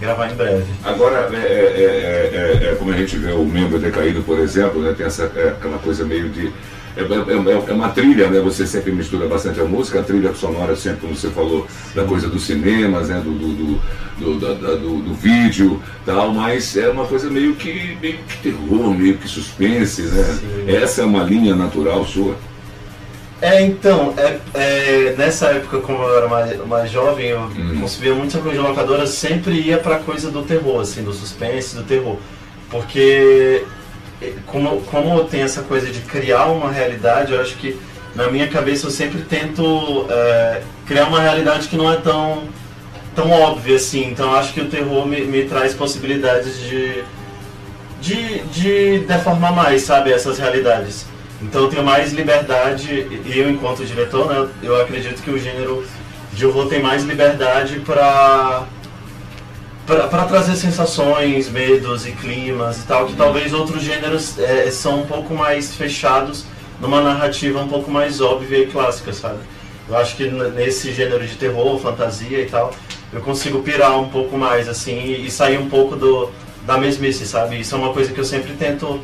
gravar 0.00 0.30
em 0.30 0.34
breve. 0.34 0.64
Agora, 0.84 1.28
é, 1.32 1.36
é, 1.36 1.40
é, 1.40 2.64
é, 2.66 2.72
é 2.72 2.74
como 2.76 2.92
a 2.92 2.96
gente 2.96 3.16
vê 3.16 3.32
o 3.32 3.44
membro 3.44 3.78
decaído, 3.78 4.22
por 4.22 4.38
exemplo, 4.38 4.80
né, 4.82 4.94
tem 4.96 5.06
essa, 5.06 5.30
é, 5.36 5.48
aquela 5.48 5.78
coisa 5.78 6.04
meio 6.04 6.28
de. 6.28 6.50
É, 6.96 7.02
é, 7.02 7.70
é 7.70 7.72
uma 7.74 7.90
trilha, 7.90 8.30
né? 8.30 8.40
Você 8.40 8.66
sempre 8.66 8.90
mistura 8.90 9.26
bastante 9.28 9.60
a 9.60 9.64
música, 9.64 10.00
a 10.00 10.02
trilha 10.02 10.32
sonora 10.34 10.74
sempre, 10.74 11.00
como 11.02 11.14
você 11.14 11.28
falou, 11.28 11.66
da 11.94 12.04
coisa 12.04 12.26
dos 12.26 12.46
cinemas, 12.46 13.10
né? 13.10 13.20
Do, 13.22 13.32
do, 13.32 13.80
do, 14.18 14.38
do- 14.38 15.02
do 15.02 15.14
vídeo 15.14 15.78
tal, 16.06 16.32
mas 16.32 16.74
é 16.74 16.88
uma 16.88 17.04
coisa 17.04 17.28
meio 17.28 17.54
que, 17.54 17.98
meio 18.00 18.16
que 18.26 18.38
terror, 18.38 18.94
meio 18.94 19.18
que 19.18 19.28
suspense, 19.28 20.02
né? 20.02 20.38
Essa 20.68 21.02
é 21.02 21.04
uma 21.04 21.22
linha 21.22 21.54
natural 21.54 22.02
sua. 22.06 22.34
É, 23.40 23.60
então, 23.62 24.14
é, 24.16 24.38
é, 24.54 25.14
nessa 25.16 25.48
época, 25.48 25.80
como 25.80 26.02
eu 26.02 26.16
era 26.16 26.28
mais, 26.28 26.66
mais 26.66 26.90
jovem, 26.90 27.28
eu 27.28 27.50
consumia 27.78 28.14
muita 28.14 28.38
coisa 28.38 28.58
de 28.58 28.66
locadora, 28.66 29.06
sempre 29.06 29.60
ia 29.60 29.76
pra 29.76 29.98
coisa 29.98 30.30
do 30.30 30.42
terror, 30.42 30.80
assim, 30.80 31.02
do 31.02 31.12
suspense, 31.12 31.76
do 31.76 31.82
terror. 31.82 32.16
Porque, 32.70 33.62
como, 34.46 34.80
como 34.82 35.24
tem 35.24 35.42
essa 35.42 35.62
coisa 35.62 35.90
de 35.90 36.00
criar 36.00 36.46
uma 36.46 36.72
realidade, 36.72 37.34
eu 37.34 37.40
acho 37.40 37.56
que 37.56 37.78
na 38.14 38.30
minha 38.30 38.48
cabeça 38.48 38.86
eu 38.86 38.90
sempre 38.90 39.20
tento 39.22 40.06
é, 40.08 40.62
criar 40.86 41.06
uma 41.06 41.20
realidade 41.20 41.68
que 41.68 41.76
não 41.76 41.92
é 41.92 41.96
tão, 41.96 42.44
tão 43.14 43.30
óbvia, 43.30 43.76
assim. 43.76 44.06
Então 44.10 44.30
eu 44.30 44.36
acho 44.38 44.54
que 44.54 44.62
o 44.62 44.68
terror 44.70 45.06
me, 45.06 45.20
me 45.20 45.44
traz 45.44 45.74
possibilidades 45.74 46.58
de, 46.58 47.04
de, 48.00 48.38
de 48.44 48.98
deformar 49.00 49.52
mais, 49.52 49.82
sabe, 49.82 50.10
essas 50.10 50.38
realidades. 50.38 51.04
Então 51.42 51.62
eu 51.62 51.68
tenho 51.68 51.84
mais 51.84 52.12
liberdade, 52.12 53.06
e 53.24 53.38
eu 53.38 53.50
enquanto 53.50 53.84
diretor, 53.84 54.26
né, 54.26 54.48
eu 54.62 54.80
acredito 54.80 55.22
que 55.22 55.30
o 55.30 55.38
gênero 55.38 55.84
de 56.32 56.46
horror 56.46 56.66
tem 56.66 56.82
mais 56.82 57.04
liberdade 57.04 57.80
para 57.80 58.64
para 59.86 60.24
trazer 60.24 60.56
sensações, 60.56 61.48
medos 61.48 62.06
e 62.06 62.10
climas 62.10 62.78
e 62.78 62.82
tal, 62.82 63.06
que 63.06 63.14
talvez 63.14 63.52
outros 63.52 63.84
gêneros 63.84 64.36
eh, 64.36 64.68
são 64.72 65.02
um 65.02 65.06
pouco 65.06 65.32
mais 65.32 65.76
fechados 65.76 66.44
numa 66.80 67.00
narrativa 67.00 67.60
um 67.60 67.68
pouco 67.68 67.88
mais 67.88 68.20
óbvia 68.20 68.58
e 68.58 68.66
clássica, 68.66 69.12
sabe? 69.12 69.38
Eu 69.88 69.96
acho 69.96 70.16
que 70.16 70.28
nesse 70.28 70.92
gênero 70.92 71.24
de 71.24 71.36
terror, 71.36 71.78
fantasia 71.78 72.40
e 72.40 72.46
tal, 72.46 72.72
eu 73.12 73.20
consigo 73.20 73.62
pirar 73.62 73.96
um 73.98 74.08
pouco 74.08 74.36
mais, 74.36 74.68
assim, 74.68 74.98
e, 74.98 75.26
e 75.26 75.30
sair 75.30 75.58
um 75.58 75.68
pouco 75.68 75.94
do, 75.94 76.30
da 76.66 76.76
mesmice, 76.76 77.24
sabe? 77.24 77.60
Isso 77.60 77.74
é 77.76 77.78
uma 77.78 77.92
coisa 77.92 78.12
que 78.12 78.18
eu 78.18 78.24
sempre 78.24 78.54
tento 78.54 79.00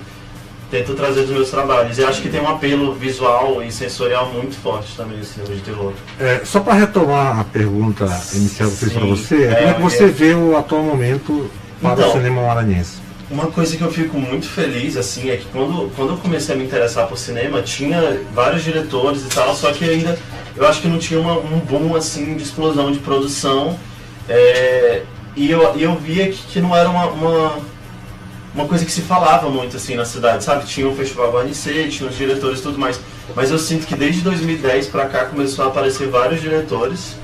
tento 0.72 0.94
trazer 0.94 1.20
dos 1.26 1.30
meus 1.30 1.50
trabalhos. 1.50 1.98
E 1.98 2.04
acho 2.04 2.22
que 2.22 2.30
tem 2.30 2.40
um 2.40 2.48
apelo 2.48 2.94
visual 2.94 3.62
e 3.62 3.70
sensorial 3.70 4.32
muito 4.32 4.56
forte 4.56 4.96
também 4.96 5.18
no 5.18 5.24
cinema 5.24 5.54
de 5.54 5.60
terror. 5.60 5.92
É, 6.18 6.40
só 6.46 6.60
para 6.60 6.72
retomar 6.72 7.40
a 7.40 7.44
pergunta 7.44 8.04
inicial 8.32 8.70
que 8.70 8.74
eu 8.76 8.78
fiz 8.78 8.92
para 8.94 9.04
você, 9.06 9.44
é, 9.44 9.54
como 9.54 9.68
é 9.68 9.74
que 9.74 9.80
você 9.82 10.04
é. 10.04 10.08
vê 10.08 10.34
o 10.34 10.56
atual 10.56 10.82
momento 10.82 11.50
para 11.82 11.92
Então, 11.92 12.08
o 12.08 12.12
cinema 12.12 12.42
maranhense? 12.46 13.02
Uma 13.30 13.46
coisa 13.48 13.76
que 13.76 13.82
eu 13.82 13.92
fico 13.92 14.18
muito 14.18 14.48
feliz, 14.48 14.96
assim, 14.96 15.30
é 15.30 15.36
que 15.36 15.44
quando, 15.52 15.90
quando 15.94 16.12
eu 16.12 16.16
comecei 16.16 16.54
a 16.54 16.58
me 16.58 16.64
interessar 16.64 17.06
por 17.06 17.18
cinema, 17.18 17.60
tinha 17.60 18.20
vários 18.34 18.64
diretores 18.64 19.22
e 19.24 19.28
tal, 19.28 19.54
só 19.54 19.72
que 19.72 19.84
ainda 19.84 20.18
eu 20.56 20.66
acho 20.66 20.80
que 20.80 20.88
não 20.88 20.98
tinha 20.98 21.20
uma- 21.20 21.38
um 21.38 21.58
boom, 21.60 21.94
assim, 21.94 22.34
de 22.34 22.42
explosão 22.42 22.90
de 22.90 22.98
produção. 22.98 23.78
é, 24.28 25.02
e 25.34 25.50
eu, 25.50 25.62
eu 25.78 25.96
via 25.96 26.26
que, 26.30 26.38
que 26.46 26.60
não 26.60 26.76
era 26.76 26.88
uma, 26.88 27.06
uma, 27.06 27.56
uma 28.54 28.66
coisa 28.66 28.84
que 28.84 28.92
se 28.92 29.00
falava 29.00 29.48
muito, 29.48 29.76
assim, 29.76 29.94
na 29.94 30.04
cidade, 30.04 30.44
sabe? 30.44 30.66
Tinha 30.66 30.86
o 30.86 30.94
Festival 30.94 31.32
Guarnicê, 31.32 31.88
tinha 31.88 32.08
os 32.08 32.16
diretores 32.16 32.58
e 32.58 32.62
tudo 32.62 32.78
mais. 32.78 33.00
Mas 33.34 33.50
eu 33.50 33.58
sinto 33.58 33.86
que 33.86 33.94
desde 33.94 34.20
2010 34.20 34.88
pra 34.88 35.06
cá 35.06 35.24
começou 35.24 35.64
a 35.64 35.68
aparecer 35.68 36.08
vários 36.08 36.40
diretores 36.40 37.16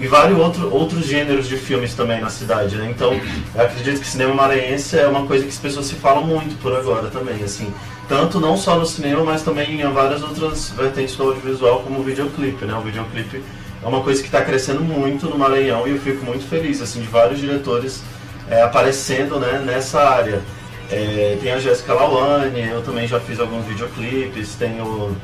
e 0.00 0.06
vários 0.06 0.38
outro, 0.38 0.72
outros 0.72 1.04
gêneros 1.04 1.48
de 1.48 1.56
filmes 1.56 1.94
também 1.94 2.20
na 2.20 2.30
cidade, 2.30 2.76
né? 2.76 2.88
Então, 2.88 3.12
eu 3.54 3.62
acredito 3.62 4.00
que 4.00 4.06
cinema 4.06 4.32
maranhense 4.32 4.96
é 4.96 5.08
uma 5.08 5.26
coisa 5.26 5.44
que 5.44 5.50
as 5.50 5.58
pessoas 5.58 5.86
se 5.86 5.96
falam 5.96 6.24
muito 6.24 6.56
por 6.62 6.72
agora 6.72 7.08
também, 7.08 7.42
assim. 7.42 7.72
Tanto 8.08 8.38
não 8.38 8.56
só 8.56 8.78
no 8.78 8.86
cinema, 8.86 9.24
mas 9.24 9.42
também 9.42 9.80
em 9.80 9.92
várias 9.92 10.22
outras 10.22 10.70
vertentes 10.70 11.16
do 11.16 11.24
audiovisual, 11.24 11.80
como 11.80 11.98
o 11.98 12.02
videoclipe, 12.04 12.64
né? 12.64 12.74
O 12.74 12.80
videoclipe 12.82 13.42
é 13.82 13.86
uma 13.86 14.00
coisa 14.00 14.20
que 14.20 14.28
está 14.28 14.42
crescendo 14.42 14.80
muito 14.80 15.26
no 15.26 15.36
Maranhão 15.36 15.86
e 15.88 15.90
eu 15.90 15.98
fico 15.98 16.24
muito 16.24 16.46
feliz, 16.46 16.80
assim, 16.80 17.00
de 17.00 17.08
vários 17.08 17.40
diretores 17.40 18.02
é, 18.48 18.62
aparecendo, 18.62 19.38
né, 19.40 19.62
nessa 19.64 20.00
área. 20.00 20.40
É, 20.90 21.36
tem 21.42 21.52
a 21.52 21.58
Jéssica 21.58 21.92
Lawane, 21.92 22.66
eu 22.68 22.82
também 22.82 23.06
já 23.06 23.20
fiz 23.20 23.38
alguns 23.38 23.64
videoclipes, 23.66 24.54
tem 24.54 24.80
o, 24.80 25.14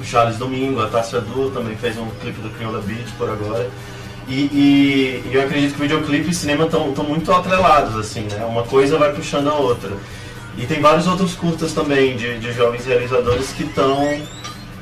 o 0.00 0.04
Charles 0.04 0.38
Domingo, 0.38 0.80
a 0.82 0.86
Tássia 0.88 1.20
Du 1.20 1.50
também 1.50 1.76
fez 1.76 1.98
um 1.98 2.06
clipe 2.20 2.40
do 2.40 2.48
Crioula 2.50 2.80
Beat 2.80 3.06
por 3.18 3.28
agora. 3.28 3.68
E, 4.26 4.34
e- 4.34 5.30
eu 5.30 5.42
acredito 5.42 5.74
que 5.74 5.82
videoclipe 5.82 6.30
e 6.30 6.34
cinema 6.34 6.64
estão 6.64 6.88
muito 7.06 7.30
atrelados, 7.30 7.94
assim, 7.96 8.22
né? 8.22 8.44
Uma 8.44 8.62
coisa 8.64 8.96
vai 8.98 9.12
puxando 9.12 9.48
a 9.48 9.54
outra. 9.54 9.90
E 10.58 10.64
tem 10.66 10.80
vários 10.80 11.06
outros 11.06 11.34
curtas 11.34 11.72
também 11.74 12.16
de, 12.16 12.38
de 12.38 12.52
jovens 12.52 12.86
realizadores 12.86 13.50
que 13.52 13.64
estão 13.64 14.18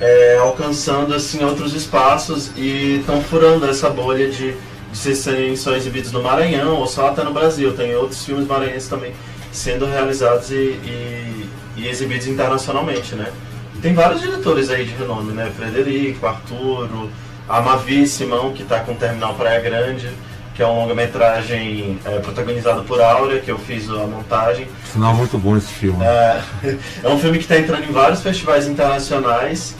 é, 0.01 0.39
alcançando 0.41 1.13
assim 1.13 1.45
outros 1.45 1.75
espaços 1.75 2.53
e 2.57 2.99
estão 3.01 3.21
furando 3.21 3.67
essa 3.67 3.91
bolha 3.91 4.29
de, 4.31 4.53
de 4.53 4.97
ser- 4.97 5.17
serem 5.17 5.57
só 5.57 5.75
exibidos 5.75 6.13
no 6.13 6.23
Maranhão 6.23 6.77
ou 6.77 6.87
só 6.87 7.09
até 7.09 7.25
no 7.25 7.33
Brasil. 7.33 7.73
Tem 7.75 7.95
outros 7.97 8.25
filmes 8.25 8.47
maranhenses 8.47 8.89
também 8.89 9.13
sendo 9.55 9.87
realizados 9.87 10.51
e, 10.51 10.55
e- 10.55 11.51
e 11.77 11.89
exibidos 11.89 12.27
internacionalmente, 12.27 13.15
né? 13.15 13.33
E 13.75 13.79
tem 13.79 13.95
vários 13.95 14.21
diretores 14.21 14.69
aí 14.71 14.85
de 14.85 14.95
renome, 14.95 15.33
né? 15.33 15.51
Frederico, 15.57 16.27
Arturo, 16.27 17.11
a 17.49 17.61
Mavi 17.61 18.07
Simão, 18.07 18.53
que 18.53 18.63
está 18.63 18.81
com 18.81 18.93
o 18.93 18.95
Terminal 18.97 19.35
Praia 19.35 19.61
Grande, 19.61 20.11
que 20.55 20.63
é 20.63 20.67
um 20.67 20.75
longa-metragem 20.75 21.99
é, 22.05 22.19
protagonizado 22.21 22.83
por 22.85 23.01
Áurea, 23.01 23.41
que 23.41 23.51
eu 23.51 23.59
fiz 23.59 23.89
a 23.91 24.07
montagem. 24.07 24.67
Sinal 24.93 25.15
muito 25.15 25.37
bom 25.39 25.57
esse 25.57 25.73
filme. 25.73 26.05
É, 26.05 26.41
é 27.03 27.09
um 27.09 27.19
filme 27.19 27.39
que 27.39 27.45
está 27.45 27.59
entrando 27.59 27.85
em 27.85 27.93
vários 27.93 28.23
festivais 28.23 28.67
internacionais 28.67 29.75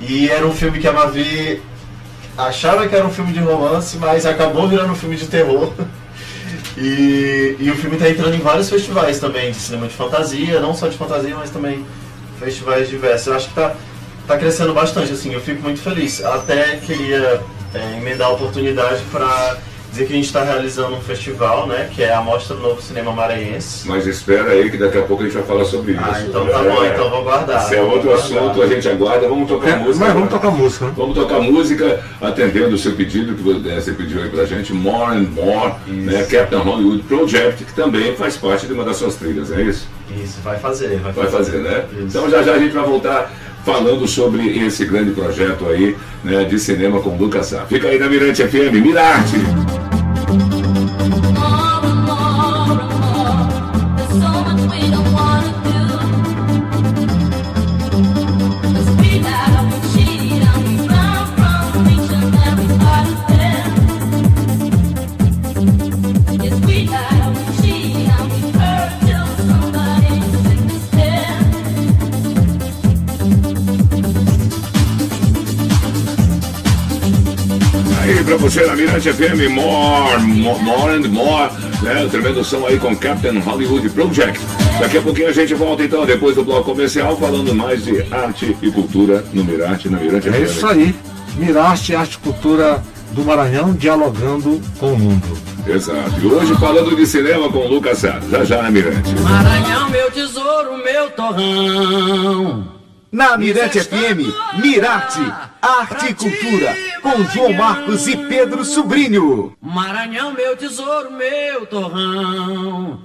e 0.00 0.28
era 0.28 0.46
um 0.46 0.52
filme 0.52 0.78
que 0.78 0.86
a 0.88 0.92
Mavi 0.92 1.60
achava 2.36 2.86
que 2.88 2.94
era 2.94 3.06
um 3.06 3.10
filme 3.10 3.32
de 3.32 3.40
romance, 3.40 3.96
mas 3.96 4.24
acabou 4.26 4.68
virando 4.68 4.92
um 4.92 4.96
filme 4.96 5.16
de 5.16 5.26
terror. 5.26 5.72
E, 6.76 7.56
e 7.60 7.70
o 7.70 7.76
filme 7.76 7.96
está 7.96 8.08
entrando 8.08 8.34
em 8.34 8.40
vários 8.40 8.68
festivais 8.68 9.20
também 9.20 9.52
de 9.52 9.58
cinema 9.58 9.86
de 9.86 9.94
fantasia, 9.94 10.60
não 10.60 10.74
só 10.74 10.88
de 10.88 10.96
fantasia, 10.96 11.34
mas 11.36 11.50
também 11.50 11.84
festivais 12.38 12.88
diversos. 12.88 13.28
Eu 13.28 13.34
acho 13.34 13.48
que 13.48 13.54
tá, 13.54 13.74
tá 14.26 14.36
crescendo 14.36 14.74
bastante, 14.74 15.12
assim, 15.12 15.32
eu 15.32 15.40
fico 15.40 15.62
muito 15.62 15.80
feliz. 15.80 16.24
Até 16.24 16.76
queria 16.76 17.40
é, 17.72 17.98
emendar 17.98 18.28
a 18.28 18.32
oportunidade 18.32 19.02
para 19.12 19.58
dizer 19.94 20.06
que 20.06 20.12
a 20.12 20.16
gente 20.16 20.26
está 20.26 20.42
realizando 20.42 20.96
um 20.96 21.00
festival, 21.00 21.66
né? 21.68 21.88
Que 21.94 22.02
é 22.02 22.12
a 22.12 22.20
Mostra 22.20 22.56
do 22.56 22.62
Novo 22.62 22.82
Cinema 22.82 23.12
Maranhense. 23.12 23.86
Mas 23.86 24.06
espera 24.06 24.50
aí 24.50 24.68
que 24.70 24.76
daqui 24.76 24.98
a 24.98 25.02
pouco 25.02 25.22
a 25.22 25.26
gente 25.26 25.34
vai 25.34 25.44
falar 25.44 25.64
sobre 25.64 25.92
isso. 25.92 26.00
Ah, 26.04 26.20
então 26.28 26.46
tá 26.46 26.62
bom, 26.62 26.84
então 26.84 27.10
vou 27.10 27.22
guardar. 27.22 27.62
Esse 27.64 27.76
é 27.76 27.80
outro 27.82 28.12
assunto, 28.12 28.60
a 28.60 28.66
gente 28.66 28.88
aguarda. 28.88 29.28
Vamos 29.28 29.48
tocar 29.48 29.68
É, 29.70 29.76
música. 29.76 30.04
mas 30.04 30.12
vamos 30.14 30.28
agora. 30.28 30.40
tocar 30.42 30.50
música, 30.50 30.84
né? 30.86 30.92
Vamos 30.96 31.14
tocar 31.14 31.40
música, 31.40 32.00
atendendo 32.20 32.74
o 32.74 32.78
seu 32.78 32.92
pedido 32.92 33.34
que 33.34 33.42
você 33.42 33.54
você 33.84 33.92
pediu 33.92 34.22
aí 34.22 34.28
pra 34.28 34.44
gente, 34.44 34.72
More 34.72 35.16
and 35.16 35.28
More, 35.34 35.72
né, 35.86 36.24
Captain 36.24 36.58
Hollywood 36.58 37.02
Project, 37.04 37.64
que 37.64 37.72
também 37.74 38.16
faz 38.16 38.36
parte 38.36 38.66
de 38.66 38.72
uma 38.72 38.82
das 38.84 38.96
suas 38.96 39.14
trilhas, 39.16 39.52
é 39.52 39.62
isso? 39.62 39.86
Isso, 40.22 40.38
vai 40.42 40.58
fazer, 40.58 40.98
vai, 40.98 41.12
Vai 41.12 41.26
fazer, 41.28 41.58
né? 41.58 41.84
Isso. 41.92 42.02
Então 42.18 42.28
já 42.30 42.42
já 42.42 42.54
a 42.54 42.58
gente 42.58 42.72
vai 42.72 42.84
voltar 42.84 43.30
falando 43.64 44.06
sobre 44.06 44.58
esse 44.66 44.84
grande 44.84 45.12
projeto 45.12 45.66
aí, 45.68 45.96
né, 46.22 46.44
de 46.44 46.58
cinema 46.58 47.00
com 47.00 47.10
o 47.10 47.16
Lucas 47.16 47.46
Sá. 47.46 47.64
Fica 47.66 47.88
aí 47.88 47.98
na 47.98 48.08
Mirante 48.08 48.46
FM, 48.46 48.72
Mirarte! 48.82 49.36
Na 79.04 79.12
Mirante 79.12 79.12
FM, 79.12 79.50
More, 79.54 80.22
More, 80.22 80.62
more 80.62 80.92
and 80.94 81.08
More, 81.08 81.50
né? 81.82 82.08
Tremendo 82.10 82.42
som 82.44 82.66
aí 82.66 82.78
com 82.78 82.96
Captain 82.96 83.38
Hollywood 83.38 83.88
Project. 83.90 84.40
Daqui 84.80 84.98
a 84.98 85.02
pouquinho 85.02 85.28
a 85.28 85.32
gente 85.32 85.54
volta 85.54 85.82
então, 85.82 86.06
depois 86.06 86.34
do 86.34 86.44
bloco 86.44 86.64
comercial, 86.64 87.16
falando 87.18 87.54
mais 87.54 87.84
de 87.84 88.02
arte 88.12 88.56
e 88.62 88.70
cultura 88.70 89.24
no 89.32 89.44
Mirante, 89.44 89.88
na 89.88 89.98
Mirante 89.98 90.28
É 90.28 90.32
FM. 90.32 90.42
isso 90.44 90.66
aí. 90.66 90.94
Mirarte 91.36 91.94
Arte 91.96 92.14
e 92.14 92.18
Cultura 92.18 92.82
do 93.12 93.24
Maranhão 93.24 93.72
dialogando 93.74 94.60
com 94.78 94.92
o 94.92 94.98
mundo. 94.98 95.36
Exato. 95.66 96.12
E 96.22 96.26
hoje 96.26 96.54
falando 96.56 96.94
de 96.94 97.04
cinema 97.06 97.50
com 97.50 97.58
o 97.58 97.68
Lucas 97.68 97.98
Sá, 97.98 98.20
já 98.30 98.44
já 98.44 98.62
na 98.62 98.70
Mirante. 98.70 99.12
Maranhão, 99.20 99.90
meu 99.90 100.10
tesouro, 100.12 100.76
meu 100.84 101.10
torrão. 101.10 102.68
Na 103.10 103.36
Mirante 103.36 103.80
FM, 103.80 104.32
Mirarte, 104.62 105.20
Arte 105.62 106.06
e 106.10 106.14
Cultura, 106.14 106.76
com 107.04 107.22
João 107.24 107.52
Marcos 107.52 108.08
e 108.08 108.16
Pedro 108.16 108.64
Sobrinho. 108.64 109.52
Maranhão, 109.60 110.32
meu 110.32 110.56
tesouro, 110.56 111.12
meu 111.12 111.66
torrão. 111.66 112.98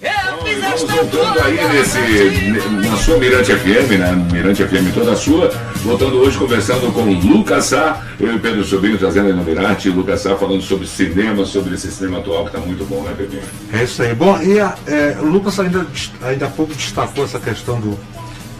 Eu 0.00 0.38
fiz 0.44 0.62
esta 0.62 0.92
voltando 0.92 1.40
aí 1.40 1.68
nesse, 1.68 2.88
na 2.88 2.96
sua 2.96 3.18
Mirante 3.18 3.52
FM, 3.52 3.90
né? 3.98 4.12
Mirante 4.30 4.64
FM 4.64 4.94
toda 4.94 5.16
sua. 5.16 5.48
Voltando 5.76 6.18
hoje 6.18 6.38
conversando 6.38 6.92
com 6.92 7.02
o 7.02 7.12
Lucas 7.12 7.64
Sá, 7.64 8.04
eu 8.20 8.36
e 8.36 8.38
Pedro 8.38 8.64
Sobrinho 8.64 8.98
trazendo 8.98 9.26
aí 9.26 9.32
no 9.32 9.42
Mirante. 9.42 9.88
Lucas 9.88 10.20
Sá 10.20 10.36
falando 10.36 10.62
sobre 10.62 10.86
cinema, 10.86 11.44
sobre 11.44 11.74
esse 11.74 11.90
cinema 11.90 12.18
atual 12.18 12.44
que 12.44 12.52
tá 12.52 12.60
muito 12.60 12.84
bom, 12.84 13.02
né, 13.02 13.14
Pedrinho? 13.16 13.42
É 13.72 13.82
isso 13.82 14.00
aí. 14.00 14.14
Bom, 14.14 14.40
e 14.42 14.60
a, 14.60 14.76
é, 14.86 15.16
o 15.20 15.24
Lucas 15.24 15.58
ainda, 15.58 15.84
ainda 16.22 16.46
há 16.46 16.50
pouco 16.50 16.72
destacou 16.72 17.24
essa 17.24 17.40
questão 17.40 17.80
do, 17.80 17.98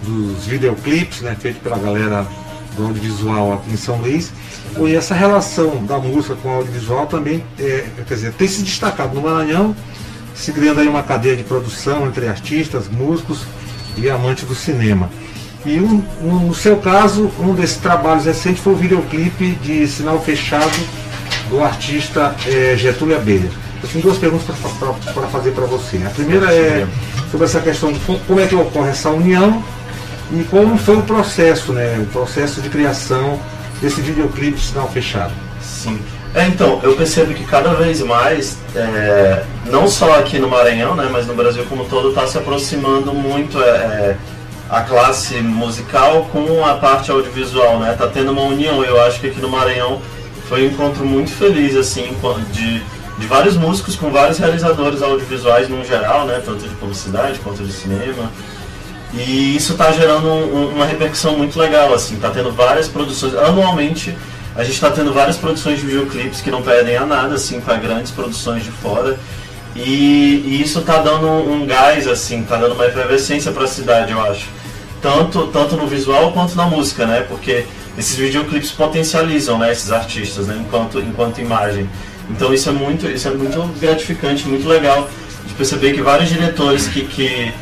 dos 0.02 0.46
videoclipes, 0.46 1.20
né, 1.20 1.36
feito 1.38 1.60
pela 1.60 1.78
galera 1.78 2.26
do 2.76 2.84
audiovisual 2.84 3.54
aqui 3.54 3.72
em 3.72 3.76
São 3.76 3.96
Luís. 3.96 4.32
E 4.78 4.94
essa 4.94 5.14
relação 5.14 5.84
da 5.84 5.98
música 5.98 6.34
com 6.42 6.48
o 6.48 6.52
audiovisual 6.56 7.06
também, 7.06 7.42
é, 7.58 7.86
quer 8.06 8.14
dizer, 8.14 8.32
tem 8.32 8.48
se 8.48 8.62
destacado 8.62 9.14
no 9.14 9.22
Maranhão, 9.22 9.74
se 10.34 10.52
criando 10.52 10.80
aí 10.80 10.88
uma 10.88 11.02
cadeia 11.02 11.36
de 11.36 11.44
produção 11.44 12.06
entre 12.06 12.28
artistas, 12.28 12.88
músicos 12.88 13.40
e 13.96 14.10
amantes 14.10 14.44
do 14.44 14.54
cinema. 14.54 15.08
E 15.64 15.78
um, 15.80 16.02
um- 16.22 16.46
no 16.48 16.54
seu 16.54 16.76
caso, 16.76 17.30
um 17.38 17.54
desses 17.54 17.76
trabalhos 17.76 18.26
recentes 18.26 18.62
foi 18.62 18.72
o 18.72 18.76
videoclipe 18.76 19.52
de 19.62 19.86
Sinal 19.86 20.20
Fechado 20.20 20.76
do 21.48 21.62
artista 21.62 22.34
eh, 22.46 22.74
Getúlio 22.76 23.16
Abelha. 23.16 23.48
Eu 23.82 23.88
tenho 23.88 24.02
duas 24.02 24.18
perguntas 24.18 24.46
para 25.14 25.26
fazer 25.28 25.52
para 25.52 25.66
você. 25.66 25.98
A 26.06 26.10
primeira 26.10 26.52
é 26.52 26.86
sobre 27.30 27.46
essa 27.46 27.60
questão 27.60 27.92
de 27.92 27.98
co- 28.00 28.18
como 28.26 28.40
é 28.40 28.46
que 28.46 28.54
ocorre 28.54 28.90
essa 28.90 29.10
união 29.10 29.62
e 30.32 30.44
como 30.44 30.76
foi 30.78 30.96
o 30.96 31.02
processo, 31.02 31.72
né? 31.72 31.98
O 31.98 32.06
processo 32.06 32.60
de 32.60 32.68
criação 32.68 33.38
desse 33.80 34.00
videoclipe 34.00 34.58
de 34.58 34.64
Sinal 34.64 34.88
Fechado. 34.88 35.32
Sim. 35.60 36.00
É, 36.34 36.46
então, 36.48 36.80
eu 36.82 36.96
percebo 36.96 37.32
que 37.32 37.44
cada 37.44 37.74
vez 37.74 38.00
mais, 38.00 38.58
é, 38.74 39.44
não 39.66 39.86
só 39.86 40.18
aqui 40.18 40.38
no 40.38 40.48
Maranhão, 40.48 40.96
né, 40.96 41.08
mas 41.10 41.28
no 41.28 41.34
Brasil 41.34 41.64
como 41.68 41.84
um 41.84 41.88
todo, 41.88 42.08
está 42.08 42.26
se 42.26 42.36
aproximando 42.36 43.14
muito 43.14 43.62
é, 43.62 43.68
é, 43.68 44.16
a 44.68 44.80
classe 44.80 45.34
musical 45.36 46.24
com 46.32 46.64
a 46.64 46.74
parte 46.74 47.10
audiovisual, 47.10 47.78
né? 47.78 47.94
Tá 47.96 48.08
tendo 48.08 48.32
uma 48.32 48.42
união. 48.42 48.82
Eu 48.82 49.00
acho 49.02 49.20
que 49.20 49.28
aqui 49.28 49.40
no 49.40 49.48
Maranhão 49.48 50.00
foi 50.48 50.66
um 50.66 50.70
encontro 50.72 51.04
muito 51.04 51.30
feliz, 51.30 51.76
assim, 51.76 52.16
de, 52.50 52.82
de 53.18 53.26
vários 53.28 53.56
músicos 53.56 53.94
com 53.94 54.10
vários 54.10 54.38
realizadores 54.38 55.02
audiovisuais 55.02 55.68
no 55.68 55.84
geral, 55.84 56.26
né? 56.26 56.42
Tanto 56.44 56.66
de 56.66 56.74
publicidade 56.74 57.38
quanto 57.40 57.62
de 57.62 57.72
cinema. 57.72 58.30
E 59.16 59.54
isso 59.56 59.72
está 59.72 59.92
gerando 59.92 60.26
um- 60.26 60.74
uma 60.74 60.84
repercussão 60.86 61.36
muito 61.38 61.58
legal, 61.58 61.94
assim, 61.94 62.16
tá 62.16 62.30
tendo 62.30 62.50
várias 62.50 62.88
produções. 62.88 63.34
Anualmente 63.34 64.14
a 64.56 64.62
gente 64.64 64.74
está 64.74 64.90
tendo 64.90 65.12
várias 65.12 65.36
produções 65.36 65.80
de 65.80 65.86
videoclipes 65.86 66.40
que 66.40 66.50
não 66.50 66.62
perdem 66.62 66.96
a 66.96 67.06
nada, 67.06 67.34
assim, 67.34 67.60
para 67.60 67.76
grandes 67.76 68.10
produções 68.10 68.64
de 68.64 68.70
fora. 68.70 69.18
E, 69.76 70.44
e 70.46 70.62
isso 70.62 70.80
tá 70.82 70.98
dando 70.98 71.26
um, 71.26 71.66
gás, 71.66 72.06
assim, 72.06 72.42
tá 72.44 72.56
dando 72.56 72.74
uma 72.74 72.86
efervescência 72.86 73.50
para 73.50 73.64
a 73.64 73.68
cidade, 73.68 74.12
eu 74.12 74.20
acho. 74.22 74.46
Tanto, 75.02 75.48
tanto 75.48 75.76
no 75.76 75.86
visual 75.86 76.32
quanto 76.32 76.54
na 76.56 76.66
música, 76.66 77.04
né? 77.06 77.24
Porque 77.28 77.64
esses 77.98 78.14
videoclipes 78.16 78.70
potencializam, 78.70 79.58
né, 79.58 79.70
esses 79.70 79.92
artistas, 79.92 80.46
né, 80.46 80.56
enquanto, 80.60 80.98
enquanto 81.00 81.40
imagem. 81.40 81.88
Então 82.30 82.52
isso 82.54 82.68
é 82.68 82.72
muito, 82.72 83.06
isso 83.06 83.28
é 83.28 83.30
muito 83.32 83.60
gratificante, 83.80 84.48
muito 84.48 84.66
legal 84.66 85.08
de 85.46 85.54
perceber 85.54 85.92
que 85.92 86.00
vários 86.00 86.28
diretores 86.28 86.86
que, 86.88 87.02
que, 87.04 87.52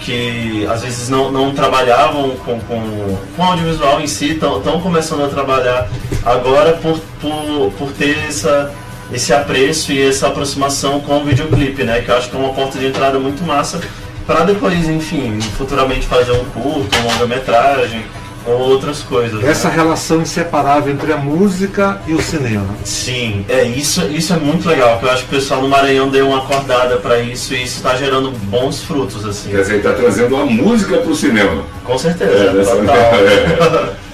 que 0.00 0.66
às 0.66 0.82
vezes 0.82 1.08
não, 1.08 1.30
não 1.30 1.52
trabalhavam 1.52 2.30
com, 2.44 2.60
com, 2.60 3.18
com 3.36 3.42
audiovisual 3.42 4.00
em 4.00 4.06
si 4.06 4.32
estão 4.32 4.80
começando 4.80 5.24
a 5.24 5.28
trabalhar 5.28 5.88
agora 6.24 6.72
por, 6.74 6.98
por, 7.20 7.72
por 7.78 7.92
ter 7.92 8.16
essa, 8.28 8.72
esse 9.12 9.32
apreço 9.32 9.92
e 9.92 10.06
essa 10.06 10.28
aproximação 10.28 11.00
com 11.00 11.18
o 11.18 11.24
videoclipe, 11.24 11.82
né? 11.82 12.00
Que 12.00 12.10
eu 12.10 12.16
acho 12.16 12.30
que 12.30 12.36
é 12.36 12.38
uma 12.38 12.52
porta 12.52 12.78
de 12.78 12.86
entrada 12.86 13.18
muito 13.18 13.44
massa 13.44 13.80
para 14.26 14.44
depois, 14.44 14.88
enfim, 14.88 15.40
futuramente 15.56 16.06
fazer 16.06 16.32
um 16.32 16.44
curto, 16.46 16.98
uma 16.98 17.12
longa-metragem 17.12 18.04
ou 18.46 18.58
outras 18.60 19.00
coisas. 19.00 19.40
né? 19.42 19.50
Essa 19.50 19.68
relação 19.68 20.20
inseparável 20.22 20.92
entre 20.92 21.12
a 21.12 21.16
música 21.16 22.00
e 22.06 22.14
o 22.14 22.22
cinema. 22.22 22.66
Sim, 22.84 23.44
é 23.48 23.64
isso, 23.64 24.04
isso 24.06 24.32
é 24.32 24.36
muito 24.36 24.68
legal, 24.68 24.98
que 24.98 25.04
eu 25.04 25.10
acho 25.10 25.24
que 25.24 25.34
o 25.34 25.38
pessoal 25.38 25.60
no 25.62 25.68
Maranhão 25.68 26.08
deu 26.08 26.28
uma 26.28 26.38
acordada 26.38 26.96
para 26.96 27.18
isso 27.18 27.54
e 27.54 27.62
isso 27.64 27.76
está 27.78 27.94
gerando 27.96 28.30
bons 28.30 28.82
frutos, 28.82 29.24
assim. 29.24 29.50
Quer 29.50 29.62
dizer, 29.62 29.82
tá 29.82 29.92
trazendo 29.92 30.36
a 30.36 30.44
música 30.46 30.98
pro 30.98 31.14
cinema. 31.14 31.64
Com 31.84 31.98
certeza, 31.98 32.32
É, 32.32 32.64
total. 32.64 33.94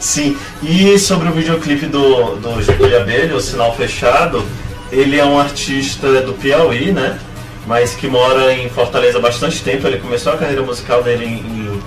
Sim, 0.00 0.36
e 0.62 0.96
sobre 0.98 1.28
o 1.28 1.32
videoclipe 1.32 1.86
do, 1.86 2.36
do 2.36 2.62
Getúlio 2.62 3.00
Abelha, 3.00 3.34
o 3.34 3.40
Sinal 3.40 3.74
Fechado, 3.74 4.44
ele 4.92 5.18
é 5.18 5.24
um 5.24 5.38
artista 5.38 6.20
do 6.22 6.34
Piauí, 6.34 6.92
né? 6.92 7.18
Mas 7.66 7.94
que 7.94 8.06
mora 8.06 8.54
em 8.54 8.70
Fortaleza 8.70 9.18
há 9.18 9.20
bastante 9.20 9.60
tempo. 9.62 9.86
Ele 9.86 9.98
começou 9.98 10.32
a 10.32 10.36
carreira 10.36 10.62
musical 10.62 11.02
dele 11.02 11.24
em, 11.26 11.34
em 11.38 11.80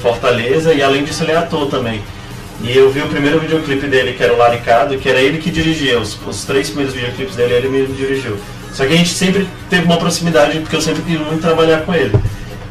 Fortaleza 0.00 0.72
e 0.72 0.82
além 0.82 1.04
disso 1.04 1.22
ele 1.22 1.32
é 1.32 1.36
ator 1.36 1.68
também. 1.68 2.02
E 2.62 2.76
eu 2.76 2.90
vi 2.90 3.00
o 3.00 3.08
primeiro 3.08 3.40
videoclipe 3.40 3.86
dele, 3.86 4.12
que 4.12 4.22
era 4.22 4.34
o 4.34 4.36
Laricado, 4.36 4.98
que 4.98 5.08
era 5.08 5.20
ele 5.20 5.38
que 5.38 5.50
dirigia. 5.50 5.98
Os, 5.98 6.18
os 6.26 6.44
três 6.44 6.68
primeiros 6.68 6.94
videoclipes 6.94 7.34
dele, 7.34 7.54
ele 7.54 7.68
mesmo 7.68 7.94
dirigiu. 7.94 8.38
Só 8.72 8.84
que 8.86 8.92
a 8.92 8.96
gente 8.96 9.10
sempre 9.10 9.48
teve 9.68 9.84
uma 9.84 9.96
proximidade, 9.96 10.60
porque 10.60 10.76
eu 10.76 10.80
sempre 10.80 11.02
quis 11.02 11.18
muito 11.18 11.40
trabalhar 11.40 11.82
com 11.82 11.94
ele. 11.94 12.14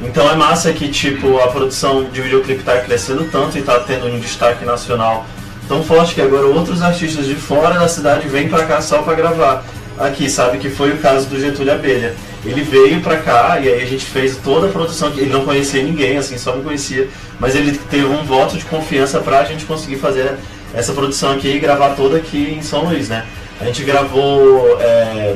Então 0.01 0.29
é 0.29 0.35
massa 0.35 0.71
que 0.71 0.87
tipo 0.87 1.39
a 1.39 1.47
produção 1.47 2.05
de 2.05 2.21
videoclipe 2.21 2.59
está 2.59 2.77
crescendo 2.79 3.27
tanto 3.31 3.57
e 3.57 3.59
está 3.59 3.79
tendo 3.79 4.07
um 4.07 4.19
destaque 4.19 4.63
nacional 4.63 5.25
tão 5.67 5.83
forte 5.83 6.15
que 6.15 6.21
agora 6.21 6.47
outros 6.47 6.81
artistas 6.81 7.25
de 7.25 7.35
fora 7.35 7.77
da 7.77 7.87
cidade 7.87 8.27
vêm 8.27 8.47
para 8.47 8.65
cá 8.65 8.81
só 8.81 9.01
para 9.01 9.13
gravar 9.13 9.63
aqui, 9.99 10.29
sabe 10.29 10.57
que 10.57 10.69
foi 10.69 10.91
o 10.91 10.97
caso 10.97 11.27
do 11.27 11.39
Getúlio 11.39 11.73
Abelha. 11.73 12.15
Ele 12.45 12.61
veio 12.61 13.01
para 13.01 13.17
cá 13.17 13.59
e 13.61 13.67
aí 13.67 13.83
a 13.83 13.85
gente 13.85 14.05
fez 14.05 14.37
toda 14.37 14.67
a 14.67 14.69
produção, 14.71 15.09
ele 15.17 15.25
não 15.31 15.43
conhecia 15.43 15.83
ninguém, 15.83 16.17
assim, 16.17 16.37
só 16.37 16.55
me 16.55 16.63
conhecia, 16.63 17.09
mas 17.39 17.53
ele 17.55 17.77
teve 17.91 18.05
um 18.05 18.23
voto 18.23 18.57
de 18.57 18.63
confiança 18.65 19.19
para 19.19 19.39
a 19.39 19.43
gente 19.43 19.65
conseguir 19.65 19.97
fazer 19.97 20.35
essa 20.73 20.93
produção 20.93 21.31
aqui 21.33 21.49
e 21.49 21.59
gravar 21.59 21.89
toda 21.95 22.15
aqui 22.17 22.55
em 22.57 22.61
São 22.61 22.85
Luís, 22.85 23.09
né? 23.09 23.25
A 23.59 23.65
gente 23.65 23.83
gravou 23.83 24.77
é, 24.79 25.35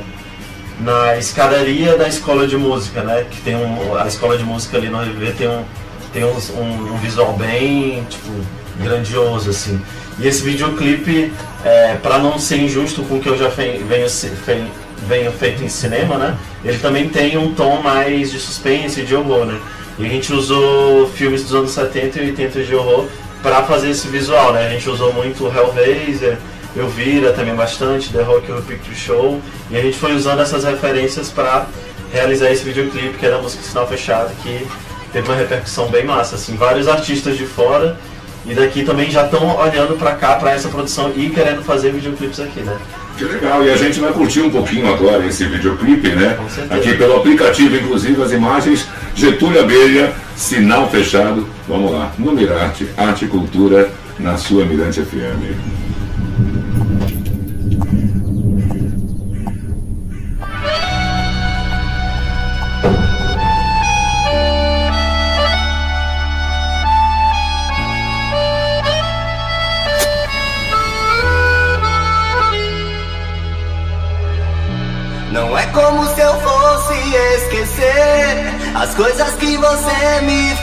na 0.79 1.17
escadaria 1.17 1.97
da 1.97 2.07
escola 2.07 2.47
de 2.47 2.55
música, 2.55 3.01
né? 3.03 3.25
Que 3.29 3.41
tem 3.41 3.55
um, 3.55 3.97
a 3.97 4.07
escola 4.07 4.37
de 4.37 4.43
música 4.45 4.77
ali 4.77 4.87
no 4.89 5.01
RV 5.01 5.31
tem 5.37 5.49
um, 5.49 5.63
tem 6.13 6.23
uns- 6.23 6.51
um, 6.51 6.93
um 6.93 6.97
visual 6.99 7.33
bem, 7.33 8.05
tipo, 8.09 8.29
grandioso, 8.81 9.49
assim. 9.49 9.81
E 10.19 10.27
esse 10.27 10.41
videoclipe, 10.41 11.33
é, 11.65 11.95
para 12.01 12.17
não 12.19 12.39
ser 12.39 12.57
injusto 12.59 13.01
com 13.03 13.15
o 13.15 13.19
que 13.19 13.27
eu 13.27 13.37
já 13.37 13.49
fe- 13.49 13.81
venho, 13.87 14.07
venho 15.07 15.31
feito 15.31 15.63
em 15.63 15.69
cinema, 15.69 16.17
né? 16.17 16.37
Ele 16.63 16.77
também 16.77 17.09
tem 17.09 17.37
um 17.37 17.53
tom 17.53 17.81
mais 17.81 18.31
de 18.31 18.39
suspense 18.39 19.01
e 19.01 19.05
de 19.05 19.15
horror, 19.15 19.45
né? 19.45 19.59
E 19.99 20.05
a 20.05 20.09
gente 20.09 20.33
usou 20.33 21.07
filmes 21.09 21.43
dos 21.43 21.53
anos 21.53 21.71
70 21.71 22.19
e 22.19 22.25
80 22.27 22.63
de 22.63 22.75
horror 22.75 23.07
para 23.41 23.63
fazer 23.63 23.89
esse 23.89 24.07
visual, 24.07 24.53
né? 24.53 24.67
A 24.67 24.69
gente 24.69 24.89
usou 24.89 25.13
muito 25.13 25.45
Hellraiser, 25.45 26.37
Elvira 26.75 27.33
também 27.33 27.53
bastante, 27.53 28.11
The 28.11 28.21
Rock 28.23 28.51
Horror 28.51 28.63
Picture 28.63 28.95
Show, 28.95 29.41
e 29.69 29.77
a 29.77 29.81
gente 29.81 29.97
foi 29.97 30.13
usando 30.13 30.41
essas 30.41 30.63
referências 30.63 31.29
para 31.29 31.67
realizar 32.11 32.51
esse 32.51 32.63
videoclipe, 32.63 33.17
que 33.17 33.25
era 33.25 33.37
a 33.37 33.41
música 33.41 33.63
Sinal 33.63 33.87
Fechado, 33.87 34.31
que 34.41 34.65
teve 35.11 35.27
uma 35.27 35.37
repercussão 35.37 35.87
bem 35.89 36.05
massa, 36.05 36.35
assim, 36.35 36.55
vários 36.55 36.87
artistas 36.87 37.37
de 37.37 37.45
fora 37.45 37.97
e 38.45 38.53
daqui 38.53 38.83
também 38.83 39.09
já 39.09 39.25
estão 39.25 39.55
olhando 39.57 39.97
para 39.97 40.15
cá, 40.15 40.35
para 40.35 40.51
essa 40.51 40.67
produção 40.67 41.11
e 41.15 41.29
querendo 41.29 41.63
fazer 41.63 41.91
videoclipes 41.91 42.39
aqui, 42.39 42.59
né? 42.61 42.77
Que 43.23 43.29
legal, 43.29 43.63
e 43.63 43.71
a 43.71 43.77
gente 43.77 44.01
vai 44.01 44.12
curtir 44.12 44.41
um 44.41 44.49
pouquinho 44.49 44.93
agora 44.93 45.25
esse 45.25 45.45
videoclipe, 45.45 46.09
né? 46.09 46.38
Aqui 46.69 46.93
pelo 46.97 47.15
aplicativo, 47.15 47.73
inclusive 47.77 48.21
as 48.21 48.33
imagens 48.33 48.86
Getúlio 49.15 49.62
Abelha, 49.62 50.13
sinal 50.36 50.89
fechado. 50.89 51.47
Vamos 51.65 51.93
lá, 51.93 52.12
no 52.19 52.33
Mirarte, 52.33 52.86
Arte 52.97 53.23
e 53.23 53.27
Cultura, 53.29 53.89
na 54.19 54.36
sua 54.36 54.65
Mirante 54.65 55.01
FM. 55.01 55.92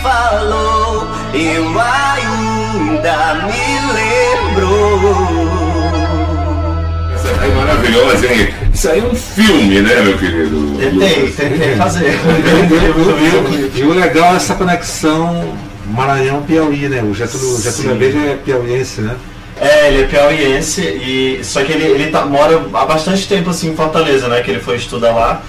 Falou. 0.02 1.08
Eu 1.32 1.64
ainda 1.80 3.34
me 3.46 3.64
lembro. 3.94 4.72
Essa 7.14 7.28
aí 7.40 7.50
é 7.50 7.54
maravilhosa, 7.54 8.26
hein? 8.26 8.54
Isso 8.72 8.88
aí 8.90 8.98
é 9.00 9.02
um 9.02 9.14
filme, 9.14 9.80
né, 9.80 10.00
meu 10.00 10.18
querido? 10.18 10.76
Tentei, 10.78 11.30
tentei 11.30 11.76
fazer. 11.76 12.18
E 13.74 13.82
o 13.82 13.92
legal 13.92 14.32
é 14.34 14.36
essa 14.36 14.54
conexão 14.54 15.54
Maranhão-Piauí, 15.86 16.88
né? 16.88 17.02
O 17.02 17.14
Getúlio. 17.14 17.60
Getúlio 17.60 17.92
Abelha 17.92 18.18
é 18.32 18.36
piauiense, 18.36 19.00
né? 19.00 19.16
É, 19.60 19.88
ele 19.88 20.02
é 20.02 20.06
piauiense 20.06 20.80
e 20.80 21.40
só 21.42 21.62
que 21.62 21.72
ele, 21.72 21.84
ele 21.84 22.10
tá, 22.10 22.24
mora 22.24 22.62
há 22.72 22.86
bastante 22.86 23.28
tempo 23.28 23.50
assim 23.50 23.70
em 23.70 23.76
Fortaleza, 23.76 24.26
né? 24.28 24.40
Que 24.40 24.52
ele 24.52 24.60
foi 24.60 24.76
estudar 24.76 25.12
lá. 25.12 25.42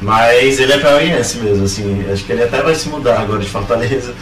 Mas 0.00 0.60
ele 0.60 0.72
é 0.72 0.78
piauiense 0.78 1.38
mesmo, 1.38 1.64
assim. 1.64 2.04
Acho 2.12 2.24
que 2.24 2.32
ele 2.32 2.42
até 2.42 2.60
vai 2.60 2.74
se 2.74 2.88
mudar 2.88 3.20
agora 3.20 3.40
de 3.40 3.48
Fortaleza. 3.48 4.14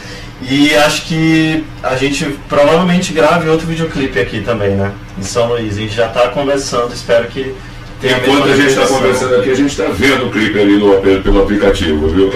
E 0.43 0.75
acho 0.75 1.07
que 1.07 1.65
a 1.83 1.97
gente 1.97 2.25
provavelmente 2.49 3.13
grave 3.13 3.49
outro 3.49 3.67
videoclipe 3.67 4.19
aqui 4.19 4.41
também, 4.41 4.71
né? 4.71 4.93
Em 5.19 5.23
São 5.23 5.49
Luís. 5.49 5.77
A 5.77 5.81
gente 5.81 5.95
já 5.95 6.09
tá 6.09 6.29
conversando, 6.29 6.93
espero 6.93 7.27
que 7.29 7.55
tenha 8.01 8.19
Enquanto 8.19 8.51
a 8.51 8.57
gente 8.57 8.69
está 8.69 8.87
conversando 8.87 9.37
aqui, 9.37 9.51
a 9.51 9.55
gente 9.55 9.71
está 9.71 9.85
vendo 9.85 10.27
o 10.27 10.31
clipe 10.31 10.59
ali 10.59 10.77
no, 10.77 11.01
pelo 11.23 11.43
aplicativo, 11.43 12.09
viu? 12.09 12.31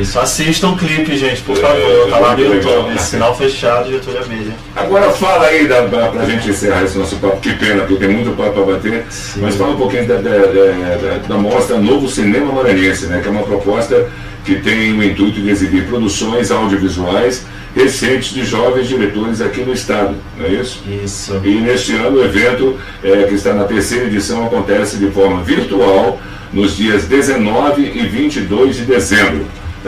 Isso, 0.00 0.18
assistam 0.20 0.70
o 0.70 0.76
clipe, 0.76 1.16
gente, 1.16 1.40
por 1.42 1.56
favor. 1.56 2.08
Tá 2.08 2.18
lá 2.18 2.36
no. 2.36 2.54
YouTube, 2.54 2.98
sinal 3.00 3.36
fechado, 3.36 3.90
Getúlio 3.90 4.20
Abelha. 4.20 4.54
Agora 4.78 5.10
fala 5.10 5.46
aí 5.46 5.66
da, 5.66 5.82
da, 5.82 6.08
pra 6.08 6.24
gente 6.24 6.48
encerrar 6.50 6.84
esse 6.84 6.96
nosso 6.96 7.16
papo, 7.16 7.40
que 7.40 7.52
pena, 7.54 7.82
porque 7.84 8.06
tem 8.06 8.08
muito 8.14 8.30
papo 8.36 8.52
para 8.52 8.74
bater, 8.74 9.04
mas 9.36 9.56
fala 9.56 9.72
um 9.72 9.76
pouquinho 9.76 10.06
da, 10.06 10.14
da, 10.16 10.30
da, 10.30 11.18
da- 11.28 11.36
mostra 11.38 11.76
Novo 11.78 12.08
Cinema 12.08 12.52
Maranhense, 12.52 13.06
né, 13.06 13.20
que 13.20 13.28
é 13.28 13.30
uma 13.30 13.42
proposta 13.42 14.06
que 14.44 14.54
tem 14.56 14.92
o 14.98 15.02
intuito 15.02 15.40
de 15.40 15.50
exibir 15.50 15.84
produções 15.86 16.50
audiovisuais 16.50 17.44
recentes 17.76 18.32
de 18.32 18.44
jovens 18.44 18.88
diretores 18.88 19.40
aqui 19.40 19.60
no 19.62 19.72
estado, 19.72 20.14
não 20.38 20.46
é 20.46 20.50
isso? 20.50 20.82
Isso. 21.04 21.40
E 21.44 21.56
neste 21.60 21.94
ano 21.94 22.18
o 22.18 22.24
evento, 22.24 22.76
eh, 23.04 23.26
que 23.28 23.34
está 23.34 23.52
na 23.52 23.64
terceira 23.64 24.06
edição, 24.06 24.46
acontece 24.46 24.96
de 24.96 25.10
forma 25.10 25.42
virtual 25.42 26.18
nos 26.52 26.76
dias 26.76 27.04
19 27.04 27.82
e 27.82 28.06
22 28.06 28.76
de 28.76 28.84
dezembro. 28.84 29.44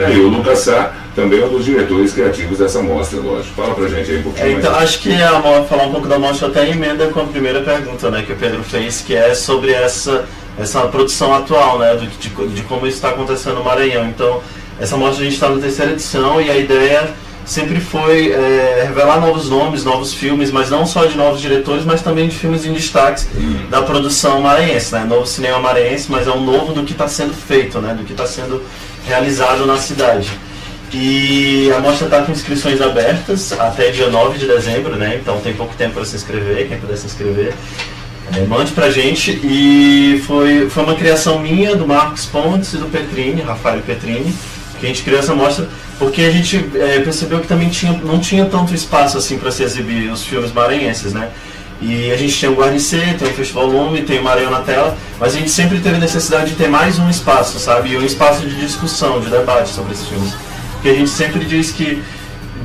E 0.09 0.19
o 0.19 0.29
Lucas 0.29 0.59
Sá 0.59 0.93
também 1.15 1.41
é 1.41 1.45
um 1.45 1.49
dos 1.49 1.65
diretores 1.65 2.13
criativos 2.13 2.57
dessa 2.57 2.81
mostra, 2.81 3.19
lógico. 3.19 3.53
Fala 3.55 3.75
pra 3.75 3.87
gente 3.87 4.09
aí 4.09 4.19
um 4.19 4.23
pouquinho 4.23 4.47
É, 4.47 4.51
então, 4.51 4.71
mais. 4.71 4.83
acho 4.83 4.99
que 4.99 5.13
a 5.13 5.63
falar 5.63 5.83
um 5.83 5.91
pouco 5.91 6.07
da 6.07 6.17
mostra 6.17 6.47
até 6.47 6.69
emenda 6.69 7.07
com 7.07 7.19
a 7.19 7.25
primeira 7.25 7.61
pergunta 7.61 8.09
né, 8.09 8.23
que 8.25 8.31
o 8.31 8.35
Pedro 8.35 8.63
fez, 8.63 9.01
que 9.01 9.15
é 9.15 9.33
sobre 9.33 9.71
essa, 9.71 10.25
essa 10.57 10.81
produção 10.87 11.33
atual, 11.33 11.79
né, 11.79 11.95
do, 11.95 12.07
de, 12.07 12.29
de 12.55 12.61
como 12.63 12.87
isso 12.87 12.95
está 12.97 13.09
acontecendo 13.09 13.55
no 13.55 13.63
Maranhão. 13.63 14.07
Então, 14.07 14.41
essa 14.79 14.95
mostra 14.95 15.21
a 15.21 15.23
gente 15.25 15.33
está 15.33 15.49
na 15.49 15.61
terceira 15.61 15.91
edição 15.91 16.41
e 16.41 16.49
a 16.49 16.57
ideia 16.57 17.09
sempre 17.51 17.81
foi 17.81 18.31
é, 18.31 18.85
revelar 18.87 19.19
novos 19.19 19.49
nomes, 19.49 19.83
novos 19.83 20.13
filmes, 20.13 20.49
mas 20.51 20.69
não 20.69 20.85
só 20.85 21.05
de 21.05 21.17
novos 21.17 21.41
diretores, 21.41 21.83
mas 21.83 22.01
também 22.01 22.29
de 22.29 22.35
filmes 22.37 22.65
em 22.65 22.71
destaques 22.71 23.27
da 23.69 23.81
produção 23.81 24.41
maranhense, 24.41 24.93
né? 24.93 25.03
Novo 25.03 25.25
cinema 25.25 25.59
maranhense, 25.59 26.09
mas 26.09 26.27
é 26.27 26.31
um 26.31 26.43
novo 26.43 26.73
do 26.73 26.83
que 26.83 26.93
está 26.93 27.09
sendo 27.09 27.33
feito, 27.33 27.79
né? 27.79 27.93
Do 27.93 28.05
que 28.05 28.13
está 28.13 28.25
sendo 28.25 28.63
realizado 29.05 29.65
na 29.65 29.77
cidade. 29.77 30.31
E 30.93 31.69
a 31.75 31.79
mostra 31.79 32.05
está 32.05 32.21
com 32.21 32.31
inscrições 32.31 32.81
abertas 32.81 33.51
até 33.53 33.91
dia 33.91 34.09
9 34.09 34.37
de 34.37 34.45
dezembro, 34.45 34.95
né? 34.95 35.19
Então 35.21 35.39
tem 35.41 35.53
pouco 35.53 35.75
tempo 35.75 35.95
para 35.95 36.05
se 36.05 36.15
inscrever, 36.15 36.69
quem 36.69 36.79
puder 36.79 36.97
se 36.97 37.05
inscrever. 37.05 37.53
É, 38.33 38.45
mande 38.45 38.71
pra 38.71 38.89
gente 38.89 39.41
e 39.43 40.23
foi, 40.25 40.69
foi 40.69 40.83
uma 40.83 40.95
criação 40.95 41.39
minha, 41.39 41.75
do 41.75 41.85
Marcos 41.85 42.25
Pontes 42.25 42.73
e 42.73 42.77
do 42.77 42.85
Petrini, 42.85 43.41
Rafael 43.41 43.81
Petrini, 43.81 44.33
que 44.81 44.87
a 44.87 44.89
gente 44.89 45.15
essa 45.15 45.35
mostra 45.35 45.69
porque 45.99 46.23
a 46.23 46.31
gente 46.31 46.57
é, 46.75 46.99
percebeu 46.99 47.39
que 47.39 47.47
também 47.47 47.69
tinha, 47.69 47.93
não 48.03 48.19
tinha 48.19 48.45
tanto 48.45 48.73
espaço 48.73 49.19
assim 49.19 49.37
para 49.37 49.51
se 49.51 49.61
exibir 49.61 50.11
os 50.11 50.23
filmes 50.23 50.51
maranhenses, 50.51 51.13
né? 51.13 51.29
E 51.79 52.11
a 52.11 52.17
gente 52.17 52.39
tem 52.39 52.49
o 52.49 52.55
Guarnicê, 52.55 52.99
tem 53.17 53.27
o 53.27 53.33
Festival 53.33 53.67
Lume, 53.67 54.01
tem 54.01 54.19
o 54.19 54.23
Maranhão 54.23 54.49
na 54.49 54.61
tela, 54.61 54.97
mas 55.19 55.35
a 55.35 55.37
gente 55.37 55.51
sempre 55.51 55.79
teve 55.79 55.99
necessidade 55.99 56.51
de 56.51 56.55
ter 56.55 56.67
mais 56.67 56.97
um 56.97 57.07
espaço, 57.07 57.59
sabe? 57.59 57.91
E 57.91 57.97
um 57.97 58.03
espaço 58.03 58.41
de 58.41 58.55
discussão, 58.59 59.19
de 59.19 59.29
debate 59.29 59.69
sobre 59.69 59.93
esses 59.93 60.07
filmes. 60.07 60.33
Porque 60.73 60.89
a 60.89 60.93
gente 60.93 61.09
sempre 61.09 61.45
diz 61.45 61.71
que 61.71 62.01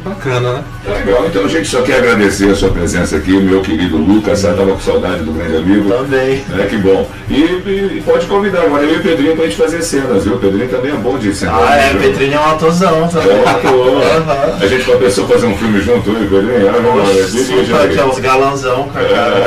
Bacana, 0.07 0.53
né? 0.53 0.65
Tá 0.85 0.93
legal, 0.93 1.27
então 1.27 1.45
a 1.45 1.49
gente 1.49 1.69
só 1.69 1.83
quer 1.83 1.97
agradecer 1.97 2.49
a 2.49 2.55
sua 2.55 2.71
presença 2.71 3.17
aqui, 3.17 3.33
meu 3.33 3.61
querido 3.61 3.97
Lucas, 3.97 4.45
eu 4.45 4.57
tava 4.57 4.71
com 4.71 4.79
saudade 4.79 5.25
do 5.25 5.33
grande 5.33 5.57
amigo. 5.57 5.89
Também. 5.91 6.45
É, 6.57 6.67
que 6.67 6.77
bom. 6.77 7.11
E, 7.29 7.35
e 7.35 8.03
pode 8.07 8.25
convidar 8.27 8.63
agora 8.63 8.85
eu 8.85 8.95
e 8.95 8.97
o 8.99 9.03
Pedrinho 9.03 9.35
pra 9.35 9.47
gente 9.47 9.57
fazer 9.57 9.83
cenas, 9.83 10.23
viu? 10.23 10.35
O 10.35 10.39
Pedrinho 10.39 10.69
também 10.69 10.93
é 10.93 10.95
bom 10.95 11.19
de 11.19 11.35
cenas. 11.35 11.57
Ah, 11.59 11.75
é, 11.75 11.91
viu? 11.91 12.03
Petrinho 12.03 12.35
é 12.35 12.39
um 12.39 12.51
atorzão 12.53 13.09
também. 13.09 13.31
É 13.31 13.35
um 13.35 13.49
ator. 13.49 14.03
Aham. 14.03 14.59
A 14.61 14.67
gente 14.69 14.87
já 14.87 14.97
pensou 14.97 15.27
fazer 15.27 15.47
um 15.47 15.57
filme 15.57 15.81
junto, 15.81 16.09
eu 16.09 16.23
e 16.23 16.27
o 16.27 16.31
Pedrinho? 16.31 16.69
Ah, 16.69 16.81
vamos 16.81 16.99
lá, 17.03 17.27
super, 17.27 17.77
aí. 17.77 17.89
que 17.89 17.99
é 17.99 18.05
os 18.05 18.19
galanzão 18.21 18.85
com 18.85 18.99
a 19.01 19.03
cara. 19.03 19.45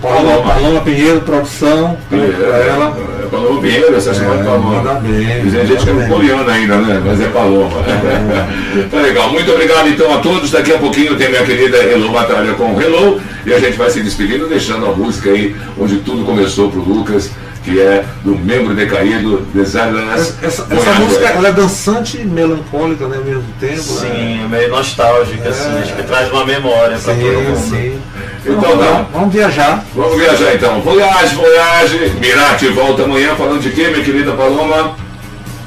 Paloma, 0.03 0.43
Paloma 0.43 0.81
Pinheiro, 0.81 1.21
produção, 1.21 1.97
É, 2.13 2.69
ela. 2.69 2.97
é, 3.25 3.27
Paloma 3.29 3.61
Pinheiro, 3.61 3.95
essa 3.97 4.13
chamada 4.15 4.41
É, 4.41 4.45
Paloma. 4.45 4.83
manda 4.83 4.95
bem, 5.01 5.27
Tem 5.51 5.67
gente 5.67 5.85
que 5.85 5.91
é 5.91 5.93
manda 5.93 6.09
coreana 6.09 6.53
ainda, 6.53 6.77
né? 6.77 7.03
Mas 7.05 7.21
é 7.21 7.27
Paloma. 7.29 7.83
tá 8.91 8.97
legal. 9.01 9.31
Muito 9.33 9.51
obrigado 9.53 9.89
então 9.89 10.15
a 10.15 10.19
todos. 10.19 10.53
Daqui 10.53 10.73
a 10.73 10.79
pouquinho 10.79 11.17
tem 11.17 11.29
minha 11.31 11.43
querida 11.43 11.79
Hello 11.79 12.11
Batalha 12.13 12.55
com 12.55 12.75
o 12.77 12.81
Hello. 12.81 13.21
E 13.45 13.53
a 13.53 13.59
gente 13.59 13.77
vai 13.77 13.91
se 13.91 14.01
despedindo, 14.01 14.47
deixando 14.47 14.87
a 14.87 14.93
música 14.93 15.31
aí 15.31 15.57
onde 15.77 15.97
tudo 15.97 16.25
começou 16.25 16.71
pro 16.71 16.81
Lucas, 16.81 17.33
que 17.69 17.81
é 17.81 18.05
do 18.25 18.37
membro 18.37 18.75
decaído, 18.75 19.47
Desires. 19.53 20.35
Essa, 20.43 20.67
essa 20.71 20.93
música 20.95 21.27
ela 21.27 21.49
é 21.49 21.53
dançante 21.53 22.19
e 22.19 22.25
melancólica, 22.25 23.07
né? 23.07 23.19
Ao 23.19 23.25
mesmo 23.25 23.45
tempo. 23.61 23.83
Sim, 23.83 24.09
né? 24.09 24.43
é 24.45 24.49
meio 24.49 24.71
nostálgica, 24.71 25.49
assim, 25.49 25.79
acho 25.79 25.95
que 25.95 26.03
traz 26.03 26.31
uma 26.33 26.45
memória 26.45 26.99
para 26.99 27.15
todo 27.15 27.23
Sim, 27.23 27.43
mundo. 27.43 27.69
sim. 27.69 28.01
Então 28.47 28.79
tá. 28.79 29.07
Vamos 29.13 29.35
viajar. 29.35 29.85
Vamos 29.95 30.19
viajar 30.19 30.55
então. 30.55 30.81
Voyage, 30.81 31.35
voyage. 31.35 32.13
Mirati 32.21 32.69
volta 32.69 33.03
amanhã 33.03 33.35
falando 33.37 33.61
de 33.61 33.71
quê, 33.71 33.89
minha 33.89 34.03
querida 34.03 34.33
Paloma? 34.33 34.97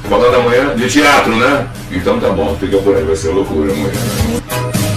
Falando 0.08 0.34
amanhã 0.34 0.74
de 0.74 0.88
teatro, 0.88 1.36
né? 1.36 1.66
Então 1.90 2.18
tá 2.18 2.30
bom, 2.30 2.56
fica 2.58 2.78
por 2.78 2.96
aí, 2.96 3.04
vai 3.04 3.14
ser 3.16 3.28
loucura 3.28 3.72
amanhã. 3.72 4.91